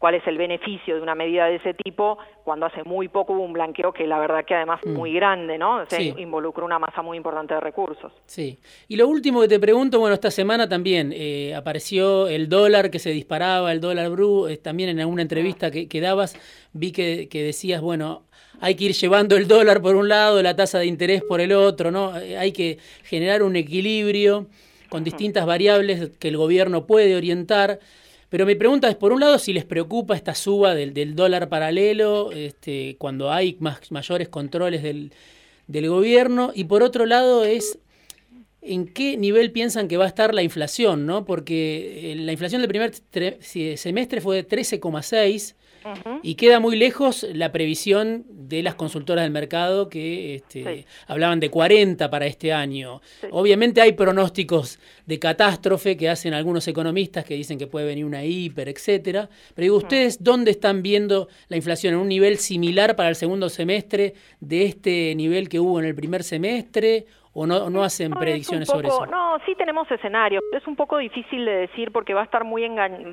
cuál 0.00 0.14
es 0.14 0.26
el 0.26 0.38
beneficio 0.38 0.96
de 0.96 1.02
una 1.02 1.14
medida 1.14 1.44
de 1.44 1.56
ese 1.56 1.74
tipo 1.74 2.16
cuando 2.42 2.64
hace 2.64 2.82
muy 2.84 3.08
poco 3.08 3.34
hubo 3.34 3.42
un 3.42 3.52
blanqueo 3.52 3.92
que 3.92 4.06
la 4.06 4.18
verdad 4.18 4.46
que 4.46 4.54
además 4.54 4.80
mm. 4.82 4.94
muy 4.94 5.12
grande, 5.12 5.58
¿no? 5.58 5.84
Se 5.86 6.02
involucró 6.02 6.64
una 6.64 6.78
masa 6.78 7.02
muy 7.02 7.18
importante 7.18 7.52
de 7.52 7.60
recursos. 7.60 8.10
Sí. 8.24 8.58
Y 8.88 8.96
lo 8.96 9.06
último 9.06 9.42
que 9.42 9.48
te 9.48 9.60
pregunto, 9.60 10.00
bueno, 10.00 10.14
esta 10.14 10.30
semana 10.30 10.66
también 10.66 11.12
eh, 11.14 11.54
apareció 11.54 12.28
el 12.28 12.48
dólar 12.48 12.90
que 12.90 12.98
se 12.98 13.10
disparaba, 13.10 13.72
el 13.72 13.82
dólar 13.82 14.08
bru, 14.08 14.48
eh, 14.48 14.56
también 14.56 14.88
en 14.88 15.00
alguna 15.00 15.20
entrevista 15.20 15.70
que, 15.70 15.86
que 15.86 16.00
dabas 16.00 16.34
vi 16.72 16.92
que, 16.92 17.28
que 17.28 17.42
decías, 17.42 17.82
bueno, 17.82 18.22
hay 18.58 18.76
que 18.76 18.84
ir 18.84 18.92
llevando 18.92 19.36
el 19.36 19.46
dólar 19.46 19.82
por 19.82 19.96
un 19.96 20.08
lado, 20.08 20.42
la 20.42 20.56
tasa 20.56 20.78
de 20.78 20.86
interés 20.86 21.22
por 21.22 21.42
el 21.42 21.52
otro, 21.52 21.90
¿no? 21.90 22.18
Eh, 22.18 22.38
hay 22.38 22.52
que 22.52 22.78
generar 23.04 23.42
un 23.42 23.54
equilibrio 23.54 24.46
con 24.88 25.04
distintas 25.04 25.44
variables 25.44 26.12
que 26.18 26.28
el 26.28 26.38
gobierno 26.38 26.86
puede 26.86 27.14
orientar. 27.16 27.80
Pero 28.30 28.46
mi 28.46 28.54
pregunta 28.54 28.88
es, 28.88 28.94
por 28.94 29.12
un 29.12 29.20
lado, 29.20 29.38
si 29.38 29.52
les 29.52 29.64
preocupa 29.64 30.14
esta 30.14 30.36
suba 30.36 30.74
del, 30.74 31.16
dólar 31.16 31.48
paralelo, 31.48 32.30
este, 32.30 32.96
cuando 32.96 33.32
hay 33.32 33.56
más, 33.58 33.90
mayores 33.90 34.28
controles 34.28 34.82
del, 34.84 35.10
gobierno, 35.66 36.52
y 36.54 36.64
por 36.64 36.84
otro 36.84 37.06
lado 37.06 37.44
es 37.44 37.78
en 38.62 38.86
qué 38.86 39.16
nivel 39.16 39.50
piensan 39.50 39.88
que 39.88 39.96
va 39.96 40.04
a 40.04 40.08
estar 40.08 40.32
la 40.32 40.42
inflación, 40.42 41.06
¿no? 41.06 41.24
Porque 41.24 42.12
eh, 42.12 42.16
la 42.16 42.30
inflación 42.30 42.60
del 42.62 42.68
primer 42.68 42.92
semestre 43.42 44.20
fue 44.20 44.36
de 44.36 44.46
13,6 44.46 45.54
y 46.22 46.34
queda 46.34 46.60
muy 46.60 46.76
lejos 46.76 47.26
la 47.32 47.50
previsión 47.52 48.26
de 48.50 48.62
las 48.64 48.74
consultoras 48.74 49.24
del 49.24 49.30
mercado 49.30 49.88
que 49.88 50.34
este, 50.34 50.84
hablaban 51.06 51.38
de 51.38 51.50
40 51.50 52.10
para 52.10 52.26
este 52.26 52.52
año. 52.52 53.00
Obviamente 53.30 53.80
hay 53.80 53.92
pronósticos 53.92 54.78
de 55.06 55.18
catástrofe 55.18 55.96
que 55.96 56.08
hacen 56.08 56.34
algunos 56.34 56.66
economistas 56.66 57.24
que 57.24 57.34
dicen 57.34 57.58
que 57.58 57.68
puede 57.68 57.86
venir 57.86 58.04
una 58.04 58.24
hiper, 58.24 58.68
etcétera. 58.68 59.30
Pero 59.54 59.64
digo, 59.64 59.76
¿ustedes 59.76 60.22
dónde 60.22 60.50
están 60.50 60.82
viendo 60.82 61.28
la 61.48 61.56
inflación? 61.56 61.94
¿En 61.94 62.00
un 62.00 62.08
nivel 62.08 62.38
similar 62.38 62.96
para 62.96 63.08
el 63.08 63.16
segundo 63.16 63.48
semestre 63.48 64.14
de 64.40 64.64
este 64.64 65.14
nivel 65.14 65.48
que 65.48 65.60
hubo 65.60 65.78
en 65.78 65.86
el 65.86 65.94
primer 65.94 66.24
semestre? 66.24 67.06
¿O 67.32 67.46
no, 67.46 67.70
no 67.70 67.84
hacen 67.84 68.10
predicciones 68.10 68.68
sobre 68.68 68.88
eso? 68.88 69.06
No, 69.06 69.38
sí 69.46 69.54
tenemos 69.54 69.88
escenarios. 69.90 70.42
Es 70.52 70.66
un 70.66 70.74
poco 70.74 70.98
difícil 70.98 71.44
de 71.44 71.52
decir 71.52 71.92
porque 71.92 72.12
va 72.12 72.22
a 72.22 72.24
estar 72.24 72.42
muy, 72.42 72.68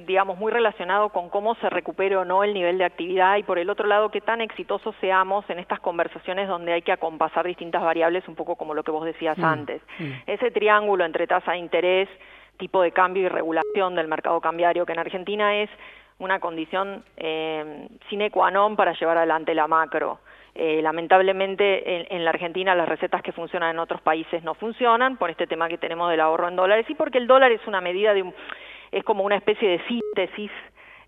digamos, 0.08 0.40
muy 0.40 0.52
relacionado 0.52 1.10
con 1.10 1.30
cómo 1.30 1.54
se 1.56 1.70
recupere 1.70 2.18
o 2.18 2.26
no 2.26 2.44
el 2.44 2.54
nivel 2.54 2.80
de 2.80 2.86
actividad 2.86 3.38
y 3.38 3.44
por 3.44 3.60
el 3.60 3.70
otro 3.70 3.86
lado 3.86 4.10
qué 4.10 4.22
tan 4.22 4.42
exitosos 4.42 4.96
seamos 5.00 5.48
en 5.50 5.60
estas 5.60 5.80
conversaciones 5.82 6.48
donde 6.48 6.74
hay 6.74 6.82
que 6.82 6.92
acompasar 6.92 7.46
distintas 7.46 7.84
variables, 7.84 8.28
un 8.28 8.36
poco 8.36 8.56
como 8.56 8.74
lo 8.74 8.84
que 8.84 8.92
vos 8.92 9.06
decías 9.06 9.38
mm, 9.38 9.46
antes. 9.46 9.82
Mm. 10.00 10.12
Ese 10.26 10.50
triángulo 10.50 11.06
entre 11.06 11.28
tasa 11.28 11.52
de 11.52 11.60
interés, 11.60 12.10
tipo 12.58 12.82
de 12.82 12.92
cambio 12.92 13.24
y 13.24 13.30
regulación 13.30 13.94
del 13.94 14.08
mercado 14.08 14.42
cambiario, 14.42 14.86
que 14.88 14.94
en 14.94 15.00
Argentina 15.00 15.62
es 15.62 15.70
una 16.20 16.40
condición 16.40 17.04
eh, 17.16 17.88
sine 18.10 18.30
qua 18.30 18.50
non 18.50 18.76
para 18.76 18.94
llevar 18.94 19.18
adelante 19.18 19.54
la 19.54 19.68
macro. 19.68 20.20
Eh, 20.58 20.82
lamentablemente 20.82 22.10
en, 22.16 22.26
la 22.26 22.32
Argentina 22.32 22.74
las 22.74 22.90
recetas 22.90 23.22
que 23.22 23.32
funcionan 23.32 23.76
en 23.76 23.80
otros 23.80 24.02
países 24.02 24.42
no 24.42 24.56
funcionan 24.56 25.18
por 25.18 25.30
este 25.30 25.46
tema 25.46 25.70
que 25.70 25.78
tenemos 25.78 26.10
del 26.10 26.20
ahorro 26.20 26.48
en 26.48 26.56
dólares 26.56 26.90
y 26.90 26.96
porque 26.96 27.20
el 27.20 27.28
dólar 27.28 27.52
es 27.52 27.62
una 27.68 27.80
medida 27.80 28.16
de 28.16 28.26
es 28.92 29.04
como 29.04 29.24
una 29.24 29.36
especie 29.36 29.70
de 29.70 29.86
síntesis 29.86 30.50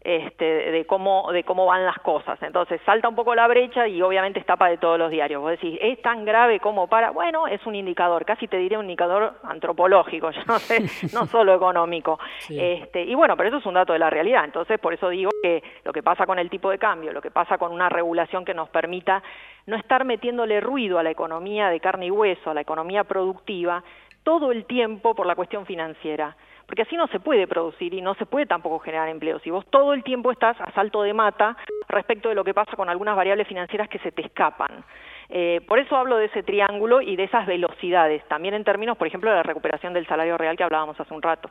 este, 0.02 0.46
de, 0.46 0.86
cómo, 0.86 1.30
de 1.34 1.44
cómo 1.44 1.66
van 1.66 1.86
las 1.86 2.00
cosas. 2.00 2.42
Entonces 2.42 2.80
salta 2.86 3.10
un 3.10 3.16
poco 3.16 3.36
la 3.36 3.48
brecha 3.48 3.88
y 3.88 4.02
obviamente 4.02 4.40
está 4.40 4.56
para 4.56 4.72
de 4.72 4.78
todos 4.78 4.98
los 4.98 5.12
diarios. 5.12 5.42
Vos 5.42 5.52
decís, 5.52 5.78
¿es 5.82 6.02
tan 6.02 6.24
grave 6.24 6.60
como 6.60 6.88
para? 6.88 7.12
Bueno, 7.12 7.48
es 7.48 7.66
un 7.66 7.76
indicador, 7.76 8.24
casi 8.26 8.48
te 8.48 8.58
diré 8.58 8.78
un 8.78 8.86
indicador 8.86 9.34
antropológico, 9.44 10.32
yo 10.32 10.42
no 10.48 10.60
sé, 10.60 10.82
no 11.14 11.26
solo 11.26 11.54
económico. 11.54 12.20
Este, 12.50 13.04
y 13.04 13.14
bueno, 13.14 13.36
pero 13.36 13.50
eso 13.50 13.58
es 13.58 13.66
un 13.66 13.74
dato 13.74 13.94
de 13.94 14.00
la 14.00 14.10
realidad. 14.10 14.46
Entonces, 14.46 14.80
por 14.80 14.94
eso 14.94 15.10
digo 15.10 15.32
que 15.44 15.62
lo 15.84 15.92
que 15.92 16.02
pasa 16.02 16.26
con 16.26 16.40
el 16.40 16.50
tipo 16.50 16.70
de 16.70 16.78
cambio, 16.78 17.12
lo 17.12 17.22
que 17.22 17.32
pasa 17.32 17.58
con 17.58 17.74
una 17.74 17.90
regulación 17.90 18.46
que 18.46 18.54
nos 18.54 18.70
permita 18.70 19.22
no 19.66 19.76
estar 19.76 20.06
metiéndole 20.06 20.62
ruido 20.62 20.98
a 20.98 21.04
la 21.04 21.12
economía 21.12 21.70
de 21.70 21.80
carne 21.80 22.08
y 22.08 22.12
hueso, 22.12 22.50
a 22.50 22.54
la 22.54 22.62
economía 22.62 23.04
productiva, 23.04 23.84
todo 24.24 24.52
el 24.52 24.66
tiempo 24.66 25.14
por 25.14 25.26
la 25.26 25.36
cuestión 25.36 25.66
financiera 25.66 26.36
porque 26.69 26.84
así 26.84 26.95
no 26.95 27.08
se 27.08 27.19
puede 27.19 27.47
producir 27.47 27.95
y 27.95 28.01
no 28.01 28.13
se 28.13 28.27
puede 28.27 28.45
tampoco 28.45 28.77
generar 28.77 29.10
empleo. 29.10 29.39
Si 29.39 29.49
vos 29.49 29.65
todo 29.71 29.91
el 29.93 30.03
tiempo 30.03 30.32
estás 30.32 30.55
a 30.62 30.71
salto 30.73 31.01
de 31.01 31.15
mata 31.15 31.58
respecto 31.88 32.29
de 32.29 32.36
lo 32.36 32.43
que 32.43 32.53
pasa 32.53 32.75
con 32.75 32.89
algunas 32.89 33.15
variables 33.15 33.47
financieras 33.47 33.89
que 33.89 33.97
se 33.97 34.12
te 34.12 34.21
escapan. 34.21 34.86
Eh, 35.29 35.62
por 35.67 35.79
eso 35.79 35.95
hablo 35.95 36.17
de 36.17 36.25
ese 36.25 36.43
triángulo 36.43 37.01
y 37.01 37.15
de 37.15 37.23
esas 37.23 37.47
velocidades, 37.47 38.23
también 38.27 38.53
en 38.53 38.63
términos, 38.63 38.97
por 38.97 39.08
ejemplo, 39.08 39.32
de 39.32 39.38
la 39.38 39.43
recuperación 39.43 39.95
del 39.95 40.05
salario 40.05 40.38
real 40.38 40.55
que 40.55 40.63
hablábamos 40.63 40.99
hace 40.99 41.12
un 41.12 41.23
rato. 41.23 41.49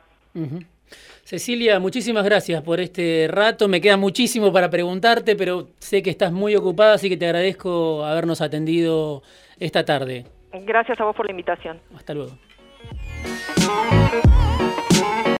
Cecilia, 1.25 1.81
muchísimas 1.81 2.23
gracias 2.23 2.61
por 2.63 2.79
este 2.79 3.27
rato. 3.29 3.67
Me 3.67 3.81
queda 3.81 3.97
muchísimo 3.97 4.53
para 4.53 4.69
preguntarte, 4.69 5.35
pero 5.35 5.67
sé 5.79 6.01
que 6.01 6.11
estás 6.11 6.31
muy 6.31 6.55
ocupada, 6.55 6.93
así 6.93 7.09
que 7.09 7.17
te 7.17 7.25
agradezco 7.25 8.05
habernos 8.05 8.41
atendido 8.41 9.21
esta 9.59 9.83
tarde. 9.83 10.23
Gracias 10.53 10.97
a 11.01 11.03
vos 11.03 11.13
por 11.13 11.25
la 11.25 11.31
invitación. 11.31 11.81
Hasta 11.93 12.13
luego. 12.13 12.31